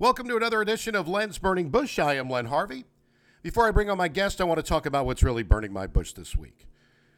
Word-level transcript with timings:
Welcome 0.00 0.26
to 0.26 0.36
another 0.36 0.60
edition 0.60 0.96
of 0.96 1.06
Len's 1.06 1.38
Burning 1.38 1.70
Bush. 1.70 2.00
I 2.00 2.14
am 2.14 2.28
Len 2.28 2.46
Harvey. 2.46 2.84
Before 3.44 3.68
I 3.68 3.70
bring 3.70 3.88
on 3.88 3.96
my 3.96 4.08
guest, 4.08 4.40
I 4.40 4.44
want 4.44 4.58
to 4.58 4.62
talk 4.64 4.86
about 4.86 5.06
what's 5.06 5.22
really 5.22 5.44
burning 5.44 5.72
my 5.72 5.86
bush 5.86 6.12
this 6.12 6.34
week. 6.34 6.66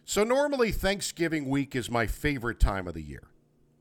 So, 0.04 0.24
normally, 0.24 0.72
Thanksgiving 0.72 1.48
week 1.48 1.74
is 1.74 1.90
my 1.90 2.06
favorite 2.06 2.60
time 2.60 2.86
of 2.86 2.92
the 2.92 3.00
year. 3.00 3.28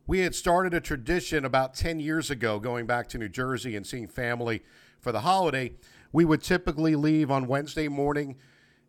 We 0.07 0.19
had 0.19 0.33
started 0.33 0.73
a 0.73 0.79
tradition 0.79 1.43
about 1.43 1.73
10 1.73 1.99
years 1.99 2.31
ago, 2.31 2.57
going 2.57 2.85
back 2.85 3.09
to 3.09 3.17
New 3.17 3.27
Jersey 3.27 3.75
and 3.75 3.85
seeing 3.85 4.07
family 4.07 4.63
for 5.01 5.11
the 5.11 5.19
holiday. 5.19 5.73
We 6.13 6.23
would 6.23 6.41
typically 6.41 6.95
leave 6.95 7.29
on 7.29 7.47
Wednesday 7.47 7.89
morning 7.89 8.37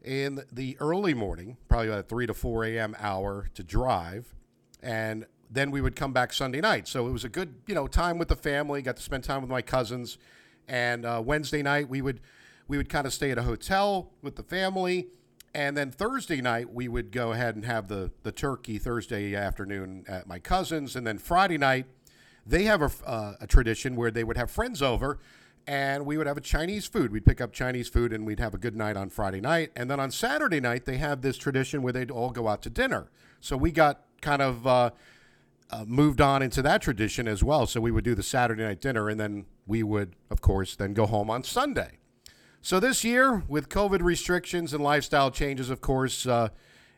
in 0.05 0.45
the 0.53 0.77
early 0.79 1.15
morning, 1.15 1.57
probably 1.69 1.89
about 1.89 2.09
3 2.09 2.29
to 2.29 2.35
4 2.35 2.65
a.m. 2.65 2.95
hour 3.01 3.49
to 3.55 3.65
drive. 3.65 4.37
And 4.81 5.27
then 5.51 5.71
we 5.71 5.81
would 5.81 5.97
come 5.97 6.13
back 6.13 6.33
Sunday 6.33 6.61
night. 6.61 6.89
So 6.89 7.07
it 7.07 7.13
was 7.13 7.25
a 7.25 7.29
good, 7.29 7.55
you 7.67 7.75
know, 7.75 7.87
time 7.87 8.19
with 8.19 8.29
the 8.29 8.37
family. 8.37 8.83
Got 8.83 8.97
to 8.97 9.03
spend 9.03 9.25
time 9.25 9.41
with 9.41 9.51
my 9.51 9.63
cousins. 9.63 10.19
And 10.69 11.05
uh, 11.05 11.23
Wednesday 11.25 11.63
night 11.63 11.89
we 11.89 12.03
would 12.03 12.21
we 12.69 12.77
would 12.77 12.89
kind 12.89 13.07
of 13.07 13.13
stay 13.13 13.31
at 13.31 13.39
a 13.39 13.43
hotel 13.43 14.11
with 14.23 14.35
the 14.35 14.43
family, 14.43 15.07
and 15.55 15.77
then 15.77 15.93
Thursday 15.93 16.41
night 16.41 16.75
we 16.75 16.89
would 16.89 17.13
go 17.13 17.33
ahead 17.33 17.55
and 17.55 17.65
have 17.65 17.87
the 17.87 18.11
the 18.25 18.33
turkey 18.33 18.79
Thursday 18.79 19.37
afternoon 19.37 20.05
at 20.09 20.27
my 20.27 20.41
cousins, 20.41 20.97
and 20.97 21.07
then 21.07 21.19
Friday 21.19 21.59
night 21.59 21.87
they 22.45 22.65
have 22.65 22.83
a, 22.83 22.91
uh, 23.09 23.35
a 23.41 23.47
tradition 23.47 23.97
where 23.97 24.11
they 24.11 24.25
would 24.25 24.37
have 24.37 24.51
friends 24.51 24.83
over. 24.83 25.19
And 25.69 26.07
we 26.07 26.17
would 26.17 26.29
have 26.29 26.37
a 26.37 26.43
Chinese 26.43 26.87
food. 26.87 27.11
We'd 27.11 27.27
pick 27.27 27.41
up 27.41 27.53
Chinese 27.53 27.89
food 27.89 28.13
and 28.13 28.25
we'd 28.25 28.39
have 28.39 28.55
a 28.55 28.59
good 28.59 28.77
night 28.77 28.97
on 28.97 29.11
Friday 29.11 29.41
night. 29.41 29.73
And 29.75 29.91
then 29.91 29.99
on 29.99 30.13
Saturday 30.13 30.61
night, 30.61 30.85
they 30.85 30.99
have 30.99 31.23
this 31.23 31.37
tradition 31.37 31.83
where 31.83 31.93
they'd 31.93 32.13
all 32.13 32.31
go 32.31 32.47
out 32.47 32.63
to 32.63 32.71
dinner. 32.71 33.11
So 33.41 33.57
we 33.57 33.73
got 33.73 34.05
kind 34.21 34.43
of 34.43 34.65
uh, 34.65 34.91
uh, 35.71 35.85
moved 35.87 36.21
on 36.21 36.43
into 36.43 36.63
that 36.63 36.83
tradition 36.83 37.27
as 37.27 37.43
well. 37.43 37.67
So 37.67 37.81
we 37.81 37.91
would 37.91 38.05
do 38.05 38.15
the 38.15 38.23
Saturday 38.23 38.63
night 38.63 38.81
dinner, 38.81 39.09
and 39.09 39.19
then 39.19 39.47
we 39.67 39.83
would, 39.83 40.15
of 40.31 40.41
course, 40.41 40.77
then 40.77 40.95
go 40.95 41.07
home 41.07 41.31
on 41.31 41.43
Sunday. 41.43 41.99
So 42.63 42.81
this 42.81 43.05
year, 43.05 43.45
with 43.49 43.69
COVID 43.69 44.03
restrictions 44.03 44.73
and 44.73 44.83
lifestyle 44.83 45.31
changes, 45.31 45.71
of 45.71 45.81
course, 45.81 46.27
uh, 46.27 46.49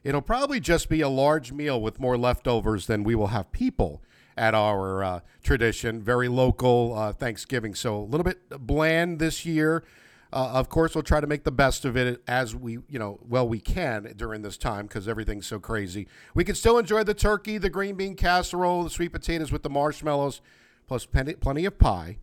it'll 0.02 0.22
probably 0.22 0.60
just 0.60 0.88
be 0.88 1.00
a 1.00 1.08
large 1.08 1.52
meal 1.52 1.80
with 1.80 2.00
more 2.00 2.16
leftovers 2.16 2.86
than 2.86 3.04
we 3.04 3.14
will 3.14 3.26
have 3.28 3.52
people 3.52 4.02
at 4.36 4.54
our 4.54 5.02
uh, 5.02 5.20
tradition. 5.42 6.00
Very 6.00 6.28
local 6.28 6.94
uh, 6.96 7.12
Thanksgiving. 7.12 7.74
So 7.74 7.98
a 7.98 8.04
little 8.04 8.24
bit 8.24 8.48
bland 8.48 9.18
this 9.18 9.44
year. 9.44 9.84
Uh, 10.32 10.50
of 10.52 10.68
course, 10.68 10.94
we'll 10.94 11.02
try 11.02 11.20
to 11.20 11.26
make 11.26 11.44
the 11.44 11.50
best 11.50 11.84
of 11.84 11.96
it 11.96 12.22
as 12.28 12.54
we, 12.54 12.78
you 12.88 12.98
know, 12.98 13.18
well 13.26 13.48
we 13.48 13.60
can 13.60 14.12
during 14.16 14.42
this 14.42 14.58
time 14.58 14.86
because 14.86 15.08
everything's 15.08 15.46
so 15.46 15.58
crazy. 15.58 16.06
We 16.34 16.44
can 16.44 16.54
still 16.54 16.78
enjoy 16.78 17.04
the 17.04 17.14
turkey, 17.14 17.56
the 17.56 17.70
green 17.70 17.96
bean 17.96 18.14
casserole, 18.14 18.84
the 18.84 18.90
sweet 18.90 19.12
potatoes 19.12 19.50
with 19.50 19.62
the 19.62 19.70
marshmallows, 19.70 20.42
plus 20.86 21.06
plenty, 21.06 21.34
plenty 21.34 21.64
of 21.64 21.78
pie. 21.78 22.18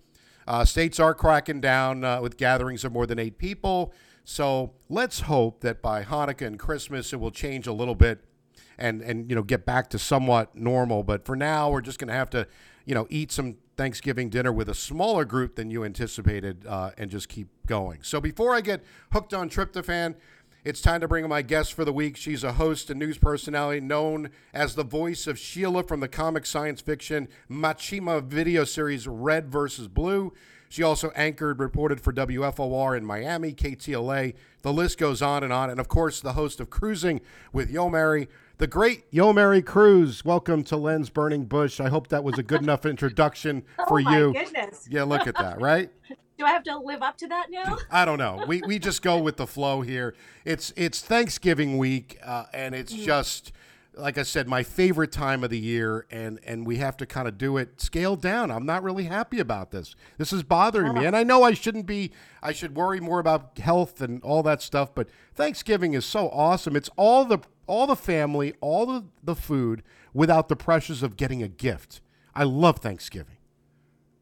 Uh, 0.47 0.63
states 0.63 0.99
are 0.99 1.15
cracking 1.15 1.59
down 1.59 2.03
uh, 2.03 2.21
with 2.21 2.37
gatherings 2.37 2.85
of 2.85 2.91
more 2.91 3.07
than 3.07 3.17
eight 3.17 3.39
people. 3.39 3.91
So 4.23 4.73
let's 4.89 5.21
hope 5.21 5.61
that 5.61 5.81
by 5.81 6.03
Hanukkah 6.03 6.45
and 6.45 6.59
Christmas 6.59 7.13
it 7.13 7.19
will 7.19 7.31
change 7.31 7.65
a 7.65 7.73
little 7.73 7.95
bit 7.95 8.23
and 8.77 9.01
and 9.01 9.29
you 9.29 9.35
know 9.35 9.43
get 9.43 9.65
back 9.65 9.89
to 9.91 9.99
somewhat 9.99 10.55
normal. 10.55 11.03
But 11.03 11.25
for 11.25 11.35
now, 11.35 11.69
we're 11.69 11.81
just 11.81 11.99
going 11.99 12.09
to 12.09 12.13
have 12.13 12.29
to 12.31 12.47
you 12.85 12.95
know 12.95 13.07
eat 13.09 13.31
some 13.31 13.57
Thanksgiving 13.77 14.29
dinner 14.29 14.51
with 14.51 14.69
a 14.69 14.73
smaller 14.73 15.25
group 15.25 15.55
than 15.55 15.69
you 15.69 15.83
anticipated 15.83 16.65
uh, 16.65 16.91
and 16.97 17.09
just 17.09 17.29
keep 17.29 17.47
going. 17.65 17.99
So 18.03 18.21
before 18.21 18.55
I 18.55 18.61
get 18.61 18.83
hooked 19.11 19.33
on 19.33 19.49
tryptophan, 19.49 20.15
it's 20.63 20.81
time 20.81 21.01
to 21.01 21.07
bring 21.07 21.23
in 21.23 21.29
my 21.29 21.43
guest 21.43 21.73
for 21.73 21.85
the 21.85 21.93
week. 21.93 22.17
She's 22.17 22.43
a 22.43 22.53
host 22.53 22.89
and 22.89 22.99
news 22.99 23.19
personality 23.19 23.81
known 23.81 24.31
as 24.51 24.73
the 24.73 24.83
voice 24.83 25.27
of 25.27 25.37
Sheila 25.37 25.83
from 25.83 25.99
the 25.99 26.07
comic 26.07 26.45
science 26.45 26.81
fiction 26.81 27.27
Machinima 27.49 28.23
video 28.23 28.63
series 28.63 29.07
Red 29.07 29.51
versus 29.51 29.87
Blue. 29.87 30.33
She 30.69 30.83
also 30.83 31.11
anchored, 31.11 31.59
reported 31.59 32.01
for 32.01 32.11
WFOR 32.11 32.97
in 32.97 33.05
Miami, 33.05 33.53
KTLA. 33.53 34.33
The 34.61 34.73
list 34.73 34.97
goes 34.97 35.21
on 35.21 35.43
and 35.43 35.53
on. 35.53 35.69
And 35.69 35.79
of 35.79 35.87
course, 35.87 36.21
the 36.21 36.33
host 36.33 36.59
of 36.59 36.69
Cruising 36.69 37.21
with 37.53 37.71
Yomary, 37.71 38.27
the 38.57 38.67
great 38.67 39.09
Yomary 39.11 39.65
Cruz. 39.65 40.25
Welcome 40.25 40.63
to 40.65 40.77
Len's 40.77 41.09
Burning 41.09 41.45
Bush. 41.45 41.79
I 41.79 41.89
hope 41.89 42.07
that 42.07 42.23
was 42.23 42.37
a 42.37 42.43
good 42.43 42.61
enough 42.61 42.85
introduction 42.85 43.63
for 43.87 43.99
oh 43.99 44.03
my 44.03 44.17
you. 44.17 44.33
goodness. 44.33 44.87
Yeah, 44.89 45.03
look 45.03 45.27
at 45.27 45.35
that, 45.35 45.61
right? 45.61 45.89
Do 46.37 46.43
I 46.43 46.49
have 46.49 46.63
to 46.63 46.77
live 46.77 47.01
up 47.01 47.17
to 47.17 47.27
that 47.27 47.47
now? 47.49 47.77
I 47.91 48.03
don't 48.03 48.17
know. 48.17 48.43
We 48.45 48.61
we 48.67 48.77
just 48.77 49.01
go 49.01 49.17
with 49.17 49.37
the 49.37 49.47
flow 49.47 49.81
here. 49.81 50.15
It's 50.43 50.73
it's 50.75 51.01
Thanksgiving 51.01 51.77
week, 51.77 52.19
uh, 52.21 52.45
and 52.53 52.75
it's 52.75 52.91
just 52.91 53.53
like 53.97 54.17
I 54.17 54.23
said, 54.23 54.47
my 54.47 54.63
favorite 54.63 55.11
time 55.11 55.43
of 55.43 55.49
the 55.49 55.59
year, 55.59 56.05
and 56.11 56.39
and 56.45 56.65
we 56.65 56.77
have 56.77 56.97
to 56.97 57.05
kind 57.05 57.27
of 57.27 57.37
do 57.37 57.57
it 57.57 57.81
scaled 57.81 58.21
down. 58.21 58.51
I'm 58.51 58.65
not 58.65 58.83
really 58.83 59.05
happy 59.05 59.39
about 59.39 59.71
this. 59.71 59.95
This 60.17 60.33
is 60.33 60.43
bothering 60.43 60.93
me, 60.93 60.99
uh-huh. 60.99 61.07
and 61.07 61.15
I 61.15 61.23
know 61.23 61.43
I 61.43 61.53
shouldn't 61.53 61.85
be. 61.85 62.11
I 62.41 62.51
should 62.51 62.75
worry 62.75 62.99
more 62.99 63.19
about 63.19 63.57
health 63.57 64.01
and 64.01 64.21
all 64.23 64.43
that 64.43 64.61
stuff. 64.61 64.93
But 64.93 65.09
Thanksgiving 65.33 65.93
is 65.93 66.05
so 66.05 66.29
awesome. 66.29 66.75
It's 66.75 66.89
all 66.95 67.25
the 67.25 67.39
all 67.67 67.87
the 67.87 67.95
family, 67.95 68.53
all 68.61 68.85
the 68.85 69.05
the 69.23 69.35
food, 69.35 69.83
without 70.13 70.49
the 70.49 70.55
pressures 70.55 71.03
of 71.03 71.17
getting 71.17 71.41
a 71.41 71.47
gift. 71.47 72.01
I 72.33 72.43
love 72.43 72.79
Thanksgiving. 72.79 73.37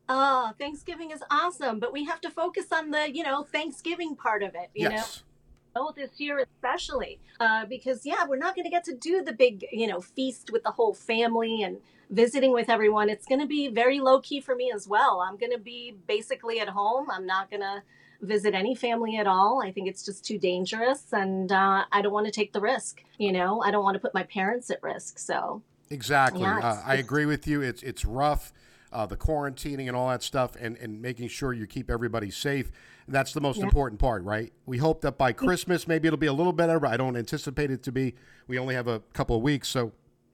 Oh, 0.10 0.52
Thanksgiving 0.60 1.12
is 1.12 1.24
awesome, 1.32 1.80
but 1.80 1.94
we 1.94 2.06
have 2.06 2.22
to 2.22 2.30
focus 2.30 2.66
on 2.72 2.92
the, 2.92 3.10
you 3.12 3.24
know, 3.24 3.44
Thanksgiving 3.44 4.16
part 4.16 4.44
of 4.44 4.54
it, 4.54 4.70
you 4.74 4.90
yes. 4.90 4.92
know? 4.92 5.33
Oh, 5.76 5.92
this 5.96 6.20
year 6.20 6.40
especially, 6.40 7.20
uh, 7.40 7.66
because 7.66 8.06
yeah, 8.06 8.26
we're 8.28 8.38
not 8.38 8.56
going 8.56 8.66
to 8.66 8.70
get 8.70 8.84
to 8.86 8.96
do 8.96 9.24
the 9.24 9.34
big, 9.34 9.66
you 9.72 9.88
know, 9.88 10.02
feast 10.02 10.52
with 10.52 10.64
the 10.64 10.72
whole 10.72 10.94
family 10.94 11.64
and 11.64 11.78
visiting 12.10 12.52
with 12.52 12.70
everyone. 12.70 13.10
It's 13.10 13.26
going 13.26 13.42
to 13.42 13.48
be 13.48 13.70
very 13.70 14.00
low 14.00 14.20
key 14.22 14.40
for 14.40 14.56
me 14.56 14.72
as 14.74 14.88
well. 14.88 15.22
I'm 15.28 15.38
going 15.38 15.52
to 15.52 15.58
be 15.58 15.96
basically 16.08 16.60
at 16.60 16.70
home. 16.70 17.10
I'm 17.10 17.26
not 17.26 17.50
going 17.50 17.62
to 17.62 17.82
visit 18.22 18.54
any 18.54 18.76
family 18.76 19.18
at 19.18 19.28
all. 19.28 19.62
I 19.64 19.72
think 19.72 19.88
it's 19.88 20.06
just 20.06 20.24
too 20.24 20.38
dangerous, 20.38 21.12
and 21.12 21.52
uh, 21.52 21.86
I 21.92 22.02
don't 22.02 22.14
want 22.14 22.28
to 22.28 22.32
take 22.32 22.54
the 22.54 22.62
risk. 22.62 23.04
You 23.18 23.32
know, 23.32 23.62
I 23.62 23.72
don't 23.72 23.84
want 23.84 23.96
to 23.96 24.00
put 24.00 24.14
my 24.14 24.24
parents 24.24 24.70
at 24.70 24.82
risk. 24.84 25.18
So 25.18 25.62
Exactly. 25.90 26.42
Yeah, 26.42 26.60
uh, 26.60 26.82
I 26.86 26.96
agree 26.96 27.26
with 27.26 27.48
you. 27.48 27.62
It's 27.62 27.84
it's 27.84 28.04
rough, 28.04 28.52
uh, 28.94 29.06
the 29.06 29.18
quarantining 29.18 29.88
and 29.88 29.96
all 29.98 30.08
that 30.10 30.24
stuff, 30.24 30.56
and, 30.60 30.78
and 30.78 31.02
making 31.02 31.28
sure 31.28 31.52
you 31.52 31.66
keep 31.68 31.90
everybody 31.90 32.30
safe. 32.32 32.72
That's 33.08 33.34
the 33.34 33.42
most 33.42 33.58
Yeah. 33.58 33.66
important 33.66 34.00
part, 34.00 34.24
right? 34.24 34.54
We 34.66 34.78
hope 34.78 35.02
that 35.02 35.18
by 35.18 35.34
Christmas 35.34 35.88
maybe 35.88 36.08
it'll 36.08 36.18
be 36.18 36.28
a 36.28 36.34
little 36.34 36.54
better, 36.54 36.80
but 36.80 36.92
I 36.92 36.98
don't 36.98 37.18
anticipate 37.18 37.72
it 37.72 37.84
to 37.84 37.92
be. 37.92 38.16
We 38.48 38.58
only 38.60 38.76
have 38.76 38.88
a 38.88 39.00
couple 39.14 39.36
of 39.36 39.42
weeks, 39.42 39.68
so 39.68 39.92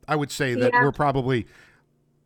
I 0.08 0.16
would 0.16 0.30
say 0.32 0.54
that 0.56 0.72
Yeah. 0.74 0.84
we're 0.84 0.92
probably 0.92 1.48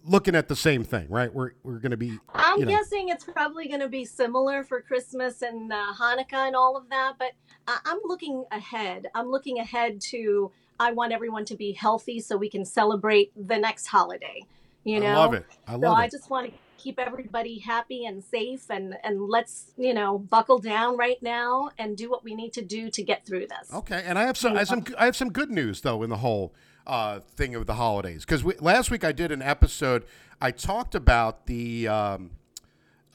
looking 0.05 0.35
at 0.35 0.49
the 0.49 0.55
same 0.55 0.83
thing, 0.83 1.07
right? 1.09 1.33
We're 1.33 1.51
we're 1.63 1.79
going 1.79 1.91
to 1.91 1.97
be. 1.97 2.19
I'm 2.33 2.59
know. 2.59 2.65
guessing 2.67 3.09
it's 3.09 3.23
probably 3.23 3.67
going 3.67 3.79
to 3.79 3.87
be 3.87 4.03
similar 4.03 4.63
for 4.63 4.81
Christmas 4.81 5.41
and 5.41 5.71
uh, 5.71 5.93
Hanukkah 5.97 6.47
and 6.47 6.55
all 6.55 6.75
of 6.75 6.89
that, 6.89 7.13
but 7.17 7.31
I- 7.67 7.79
I'm 7.85 7.99
looking 8.03 8.43
ahead. 8.51 9.07
I'm 9.15 9.29
looking 9.29 9.59
ahead 9.59 10.01
to 10.11 10.51
I 10.79 10.91
want 10.91 11.13
everyone 11.13 11.45
to 11.45 11.55
be 11.55 11.71
healthy 11.71 12.19
so 12.19 12.35
we 12.35 12.49
can 12.49 12.65
celebrate 12.65 13.31
the 13.37 13.57
next 13.57 13.87
holiday. 13.87 14.43
You 14.83 14.99
know, 14.99 15.07
I 15.07 15.15
love 15.15 15.33
it. 15.33 15.45
I 15.67 15.73
so 15.73 15.79
love 15.79 15.97
I 15.97 16.07
just 16.07 16.29
want 16.29 16.47
to 16.47 16.53
keep 16.77 16.99
everybody 16.99 17.59
happy 17.59 18.05
and 18.05 18.23
safe, 18.23 18.69
and 18.69 18.95
and 19.03 19.21
let's 19.21 19.71
you 19.77 19.93
know 19.93 20.19
buckle 20.19 20.59
down 20.59 20.97
right 20.97 21.21
now 21.21 21.69
and 21.77 21.95
do 21.95 22.09
what 22.09 22.23
we 22.23 22.35
need 22.35 22.53
to 22.53 22.61
do 22.61 22.89
to 22.89 23.03
get 23.03 23.25
through 23.25 23.47
this. 23.47 23.73
Okay, 23.73 24.03
and 24.05 24.19
I 24.19 24.23
have 24.23 24.37
some, 24.37 24.55
I 24.55 24.59
have 24.59 24.67
some, 24.67 24.85
I 24.97 25.05
have 25.05 25.15
some 25.15 25.31
good 25.31 25.49
news 25.49 25.81
though 25.81 26.03
in 26.03 26.09
the 26.09 26.17
whole 26.17 26.53
uh, 26.85 27.19
thing 27.19 27.55
of 27.55 27.65
the 27.65 27.75
holidays 27.75 28.25
because 28.25 28.43
last 28.61 28.91
week 28.91 29.03
I 29.03 29.11
did 29.11 29.31
an 29.31 29.41
episode. 29.41 30.05
I 30.41 30.51
talked 30.51 30.95
about 30.95 31.45
the 31.45 31.87
um, 31.87 32.31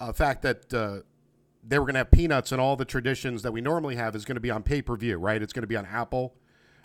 uh, 0.00 0.12
fact 0.12 0.42
that 0.42 0.72
uh, 0.72 1.00
they 1.62 1.78
were 1.78 1.84
going 1.84 1.94
to 1.94 2.00
have 2.00 2.10
peanuts 2.10 2.52
and 2.52 2.60
all 2.60 2.76
the 2.76 2.86
traditions 2.86 3.42
that 3.42 3.52
we 3.52 3.60
normally 3.60 3.96
have 3.96 4.16
is 4.16 4.24
going 4.24 4.36
to 4.36 4.40
be 4.40 4.50
on 4.50 4.62
pay 4.62 4.80
per 4.80 4.96
view, 4.96 5.18
right? 5.18 5.42
It's 5.42 5.52
going 5.52 5.62
to 5.62 5.68
be 5.68 5.76
on 5.76 5.84
Apple. 5.84 6.34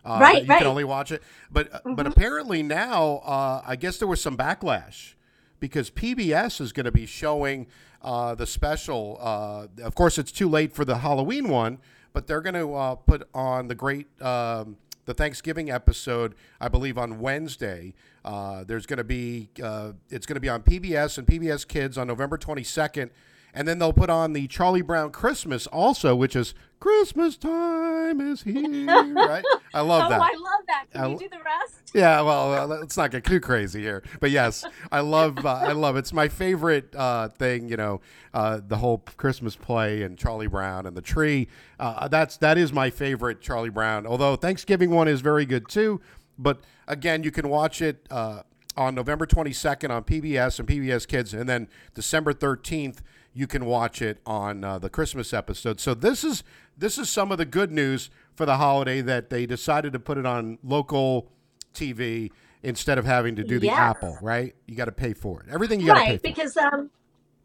Uh, 0.06 0.18
Right, 0.22 0.44
You 0.44 0.50
right. 0.50 0.58
can 0.60 0.68
only 0.68 0.84
watch 0.84 1.12
it, 1.12 1.24
but 1.52 1.82
but 1.96 2.06
apparently 2.06 2.62
now, 2.64 3.22
uh, 3.26 3.62
I 3.66 3.76
guess 3.76 3.98
there 3.98 4.08
was 4.08 4.22
some 4.22 4.36
backlash 4.38 5.14
because 5.60 5.90
PBS 5.90 6.60
is 6.60 6.74
going 6.74 6.86
to 6.86 6.92
be 6.92 7.06
showing 7.06 7.68
uh, 8.02 8.36
the 8.36 8.46
special. 8.46 9.18
Uh, 9.22 9.68
of 9.82 9.96
course, 9.96 10.18
it's 10.18 10.32
too 10.32 10.50
late 10.50 10.74
for 10.74 10.84
the 10.84 10.98
Halloween 10.98 11.48
one, 11.48 11.78
but 12.12 12.28
they're 12.28 12.42
going 12.42 12.56
to 12.56 12.74
uh, 12.76 12.96
put 12.96 13.28
on 13.34 13.70
the 13.70 13.76
great 13.76 14.08
um, 14.22 14.76
the 15.06 15.14
Thanksgiving 15.14 15.70
episode, 15.72 16.36
I 16.60 16.68
believe, 16.68 16.98
on 16.98 17.20
Wednesday. 17.20 17.94
Uh, 18.26 18.64
there's 18.66 18.86
going 18.86 18.98
to 18.98 19.04
be 19.06 19.50
uh, 19.64 19.94
it's 20.10 20.26
going 20.26 20.36
to 20.36 20.42
be 20.42 20.50
on 20.50 20.64
PBS 20.64 21.18
and 21.18 21.26
PBS 21.26 21.66
Kids 21.68 21.98
on 21.98 22.08
November 22.08 22.38
22nd. 22.38 23.10
And 23.56 23.68
then 23.68 23.78
they'll 23.78 23.94
put 23.94 24.10
on 24.10 24.34
the 24.34 24.48
Charlie 24.48 24.82
Brown 24.82 25.12
Christmas 25.12 25.68
also, 25.68 26.16
which 26.16 26.36
is 26.36 26.56
Christmas 26.84 27.38
time 27.38 28.20
is 28.20 28.44
here, 28.44 29.14
right? 29.14 29.46
I 29.74 29.80
love 29.80 30.08
oh, 30.08 30.10
that. 30.10 30.22
I 30.22 30.34
love 30.36 30.66
that. 30.68 30.86
Can 30.92 31.02
I- 31.02 31.08
you 31.08 31.18
do 31.18 31.30
the 31.30 31.38
rest? 31.38 31.92
Yeah, 31.94 32.20
well, 32.20 32.54
uh, 32.54 32.68
let's 32.68 32.98
not 32.98 33.12
get 33.12 33.24
too 33.24 33.40
crazy 33.40 33.80
here, 33.80 34.04
but 34.20 34.32
yes, 34.32 34.66
I 34.92 35.00
love, 35.00 35.46
uh, 35.46 35.50
I 35.50 35.72
love. 35.72 35.96
It's 35.96 36.12
my 36.12 36.28
favorite 36.28 36.94
uh, 36.94 37.30
thing, 37.30 37.70
you 37.70 37.78
know, 37.78 38.02
uh, 38.34 38.60
the 38.68 38.76
whole 38.76 38.98
Christmas 39.16 39.56
play 39.56 40.02
and 40.02 40.18
Charlie 40.18 40.48
Brown 40.48 40.86
and 40.86 40.98
the 40.98 41.02
tree. 41.02 41.48
Uh, 41.80 42.10
that's 42.10 42.36
that 42.38 42.58
is 42.58 42.74
my 42.74 42.90
favorite 42.90 43.40
Charlie 43.40 43.70
Brown. 43.70 44.06
Although 44.06 44.36
Thanksgiving 44.36 44.90
one 44.90 45.08
is 45.08 45.22
very 45.22 45.46
good 45.46 45.70
too, 45.70 46.02
but 46.38 46.60
again, 46.86 47.24
you 47.24 47.32
can 47.32 47.48
watch 47.48 47.82
it 47.82 48.06
uh, 48.12 48.42
on 48.76 48.94
November 48.94 49.26
twenty 49.26 49.54
second 49.54 49.92
on 49.92 50.04
PBS 50.04 50.60
and 50.60 50.68
PBS 50.68 51.08
Kids, 51.08 51.34
and 51.34 51.48
then 51.48 51.70
December 51.94 52.34
thirteenth 52.34 53.02
you 53.34 53.48
can 53.48 53.66
watch 53.66 54.02
it 54.02 54.20
on 54.26 54.64
uh, 54.64 54.80
the 54.80 54.90
Christmas 54.90 55.34
episode. 55.34 55.80
So 55.80 55.94
this 55.94 56.24
is 56.24 56.44
this 56.78 56.98
is 56.98 57.10
some 57.10 57.32
of 57.32 57.38
the 57.38 57.46
good 57.46 57.72
news 57.72 58.10
for 58.36 58.46
the 58.46 58.58
holiday 58.58 59.02
that 59.02 59.30
they 59.30 59.46
decided 59.46 59.94
to 59.94 60.00
put 60.00 60.18
it 60.18 60.26
on 60.26 60.58
local 60.64 61.32
TV 61.74 62.32
instead 62.62 62.98
of 62.98 63.06
having 63.06 63.36
to 63.36 63.44
do 63.44 63.60
the. 63.60 63.70
Apple. 63.70 64.18
Right? 64.22 64.56
You 64.68 64.76
got 64.76 64.86
to 64.86 64.92
pay 64.92 65.14
for 65.14 65.42
it. 65.42 65.48
Everything 65.52 65.80
you 65.80 65.88
got 65.88 65.96
to 65.96 66.00
pay 66.02 66.12
right 66.12 66.22
for. 66.22 66.28
because 66.28 66.58
um 66.58 66.90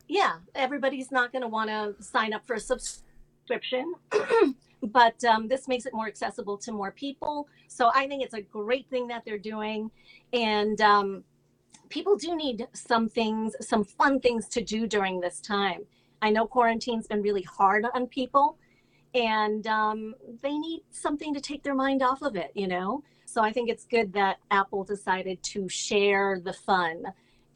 yeah 0.08 0.36
everybody's 0.54 1.10
not 1.12 1.32
going 1.32 1.42
to 1.42 1.48
want 1.48 1.68
to 1.68 1.94
sign 2.02 2.32
up 2.32 2.46
for 2.46 2.54
a 2.54 2.60
subscription 2.60 3.94
but 4.82 5.22
um, 5.24 5.48
this 5.48 5.68
makes 5.68 5.86
it 5.86 5.92
more 5.92 6.06
accessible 6.06 6.56
to 6.56 6.72
more 6.72 6.90
people 6.90 7.46
so 7.68 7.90
i 7.94 8.08
think 8.08 8.22
it's 8.22 8.34
a 8.34 8.40
great 8.40 8.88
thing 8.90 9.06
that 9.08 9.22
they're 9.24 9.38
doing 9.38 9.90
and 10.32 10.80
um, 10.80 11.22
people 11.88 12.16
do 12.16 12.36
need 12.36 12.66
some 12.72 13.08
things 13.08 13.54
some 13.60 13.84
fun 13.84 14.20
things 14.20 14.48
to 14.48 14.62
do 14.62 14.86
during 14.86 15.20
this 15.20 15.40
time 15.40 15.80
i 16.22 16.30
know 16.30 16.46
quarantine's 16.46 17.06
been 17.06 17.22
really 17.22 17.42
hard 17.42 17.84
on 17.94 18.06
people 18.06 18.56
and 19.14 19.66
um, 19.66 20.14
they 20.42 20.56
need 20.58 20.82
something 20.90 21.32
to 21.32 21.40
take 21.40 21.62
their 21.62 21.74
mind 21.74 22.02
off 22.02 22.20
of 22.22 22.36
it 22.36 22.50
you 22.54 22.68
know 22.68 23.02
so 23.24 23.42
i 23.42 23.52
think 23.52 23.68
it's 23.70 23.84
good 23.86 24.12
that 24.12 24.36
apple 24.50 24.84
decided 24.84 25.42
to 25.42 25.68
share 25.68 26.40
the 26.44 26.52
fun 26.52 27.02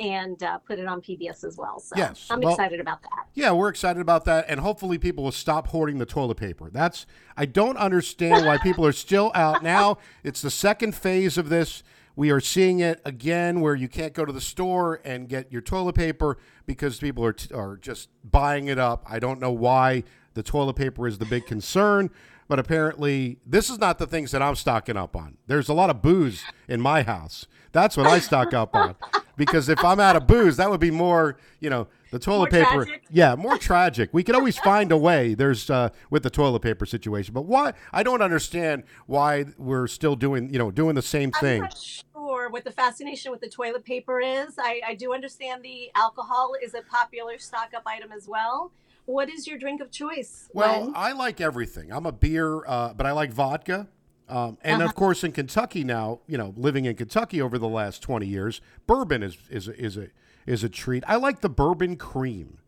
and 0.01 0.43
uh, 0.43 0.59
put 0.59 0.81
it 0.81 0.87
on 0.89 1.01
PBS 1.01 1.45
as 1.45 1.57
well. 1.57 1.79
So 1.79 1.95
Yes. 1.97 2.27
I'm 2.29 2.41
Well- 2.41 2.55
excited 2.55 2.81
about 2.81 3.03
that. 3.03 3.27
Yeah, 3.35 3.53
we're 3.53 3.69
excited 3.69 4.01
about 4.01 4.25
that, 4.25 4.47
and 4.49 4.59
hopefully 4.59 4.99
people 4.99 5.23
will 5.23 5.31
stop 5.31 5.69
hoarding 5.69 5.99
the 5.99 6.07
toilet 6.07 6.39
paper. 6.39 6.71
That's 6.73 7.07
I 7.37 7.45
don't 7.47 7.77
understand 7.77 8.45
why 8.45 8.59
people 8.59 8.85
are 8.85 8.91
still 8.93 9.31
out 9.33 9.63
now. 9.63 9.99
It's 10.25 10.43
the 10.43 10.51
second 10.51 10.97
phase 10.97 11.39
of 11.39 11.51
this. 11.51 11.85
We 12.15 12.31
are 12.31 12.41
seeing 12.41 12.81
it 12.81 13.01
again, 13.05 13.61
where 13.61 13.75
you 13.75 13.89
can't 13.89 14.13
go 14.13 14.25
to 14.25 14.33
the 14.33 14.41
store 14.41 15.01
and 15.05 15.29
get 15.29 15.51
your 15.51 15.63
toilet 15.63 15.95
paper 15.95 16.39
because 16.67 16.99
people 16.99 17.25
are 17.25 17.37
are 17.55 17.77
just 17.77 18.09
buying 18.25 18.69
it 18.69 18.79
up. 18.79 19.05
I 19.09 19.19
don't 19.19 19.41
know 19.41 19.53
why 19.53 20.05
the 20.35 20.43
toilet 20.43 20.75
paper 20.77 21.07
is 21.07 21.19
the 21.19 21.25
big 21.25 21.47
concern, 21.47 22.11
but 22.49 22.59
apparently 22.59 23.39
this 23.47 23.71
is 23.71 23.79
not 23.79 23.99
the 23.99 24.07
things 24.07 24.31
that 24.33 24.43
I'm 24.43 24.57
stocking 24.57 24.97
up 24.97 25.17
on. 25.17 25.39
There's 25.47 25.69
a 25.69 25.75
lot 25.75 25.91
of 25.91 26.03
booze 26.03 26.45
in 26.69 26.81
my 26.81 27.03
house. 27.03 27.47
That's 27.73 27.97
what 27.97 28.07
I 28.07 28.19
stock 28.19 28.53
up 28.55 28.75
on. 28.75 28.97
Because 29.35 29.71
if 29.71 29.83
I'm 29.83 29.99
out 29.99 30.15
of 30.15 30.27
booze, 30.27 30.59
that 30.59 30.69
would 30.69 30.79
be 30.79 30.91
more, 30.91 31.39
you 31.59 31.71
know, 31.71 31.89
the 32.13 32.19
toilet 32.19 32.53
More 32.53 32.63
paper. 32.65 32.85
tragic? 32.85 33.05
Yeah, 33.11 33.35
more 33.35 33.57
tragic. 33.59 34.11
We 34.13 34.23
could 34.23 34.35
always 34.37 34.59
find 34.59 34.93
a 34.93 34.97
way. 34.97 35.35
There's 35.35 35.69
uh, 35.71 35.89
with 36.11 36.23
the 36.23 36.31
toilet 36.31 36.61
paper 36.61 36.87
situation, 36.87 37.33
but 37.35 37.47
why? 37.47 37.73
I 37.93 38.03
don't 38.03 38.23
understand 38.23 38.85
why 39.07 39.47
we're 39.57 39.87
still 39.89 40.15
doing, 40.15 40.53
you 40.53 40.59
know, 40.59 40.71
doing 40.71 40.95
the 40.95 41.03
same 41.03 41.33
I'm 41.35 41.41
thing. 41.41 41.63
not 41.63 41.77
sure 41.77 42.51
what 42.51 42.65
the 42.65 42.71
fascination 42.71 43.33
with 43.33 43.41
the 43.41 43.49
toilet 43.49 43.85
paper 43.85 44.21
is. 44.21 44.59
I, 44.59 44.81
I 44.87 44.95
do 44.95 45.15
understand 45.15 45.63
the 45.63 45.91
alcohol 45.95 46.53
is 46.63 46.75
a 46.75 46.83
popular 46.83 47.39
stock 47.39 47.71
up 47.75 47.83
item 47.87 48.13
as 48.13 48.29
well. 48.29 48.73
What 49.07 49.31
is 49.31 49.47
your 49.49 49.59
drink 49.59 49.81
of 49.81 49.91
choice? 49.91 50.49
Well, 50.53 50.85
Len? 50.85 50.93
I 50.95 51.13
like 51.13 51.41
everything. 51.41 51.91
I'm 51.93 52.05
a 52.07 52.13
beer, 52.13 52.65
uh, 52.67 52.93
but 52.95 53.07
I 53.07 53.13
like 53.13 53.33
vodka. 53.33 53.89
Um, 54.29 54.59
and 54.63 54.77
Uh-huh. 54.81 54.89
of 54.89 54.95
course, 54.95 55.25
in 55.25 55.33
Kentucky 55.33 55.83
now, 55.83 56.21
you 56.27 56.39
know, 56.39 56.55
living 56.57 56.85
in 56.85 56.95
Kentucky 56.95 57.41
over 57.43 57.59
the 57.59 57.69
last 57.69 58.03
20 58.03 58.27
years, 58.27 58.61
bourbon 58.87 59.23
is 59.23 59.37
is 59.51 59.67
is 59.69 59.97
a 59.97 60.09
is 60.47 60.65
a 60.65 60.69
treat. 60.69 61.05
I 61.07 61.17
like 61.17 61.41
the 61.41 61.49
bourbon 61.49 61.97
cream. 61.97 62.59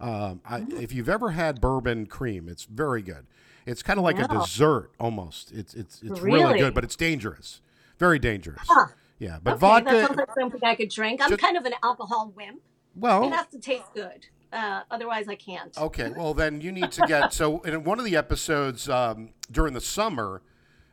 Um, 0.00 0.40
I, 0.44 0.60
Mm-hmm. 0.60 0.78
if 0.80 0.92
you've 0.92 1.08
ever 1.08 1.30
had 1.30 1.60
bourbon 1.60 2.06
cream, 2.06 2.48
it's 2.48 2.64
very 2.64 3.02
good. 3.02 3.26
It's 3.66 3.82
kind 3.82 3.98
of 3.98 4.04
like 4.04 4.18
a 4.18 4.28
dessert 4.28 4.90
almost. 5.00 5.50
It's 5.52 5.72
it's 5.74 6.02
it's 6.02 6.20
really, 6.20 6.44
Really? 6.44 6.58
good, 6.58 6.74
but 6.74 6.84
it's 6.84 6.96
dangerous. 6.96 7.60
Very 7.98 8.18
dangerous. 8.18 8.60
Huh. 8.68 8.88
Yeah, 9.18 9.38
but 9.42 9.52
okay, 9.52 9.60
vodka. 9.60 9.90
that 9.92 10.06
sounds 10.08 10.16
like 10.18 10.28
something 10.38 10.60
I 10.64 10.74
could 10.74 10.90
drink. 10.90 11.20
I'm 11.22 11.30
Ju- 11.30 11.36
kind 11.38 11.56
of 11.56 11.64
an 11.64 11.72
alcohol 11.82 12.32
wimp. 12.36 12.60
well, 12.94 13.24
It 13.28 13.32
has 13.32 13.46
to 13.52 13.58
taste 13.58 13.86
good. 13.94 14.26
Uh, 14.52 14.82
otherwise, 14.90 15.26
I 15.28 15.34
can't. 15.36 15.76
Okay, 15.78 16.10
well 16.14 16.34
then 16.34 16.60
you 16.60 16.70
need 16.72 16.92
to 16.92 17.06
get 17.06 17.32
so 17.40 17.60
in 17.62 17.84
one 17.84 17.98
of 17.98 18.04
the 18.04 18.16
episodes 18.16 18.88
um, 18.88 19.30
during 19.50 19.72
the 19.72 19.80
summer, 19.80 20.42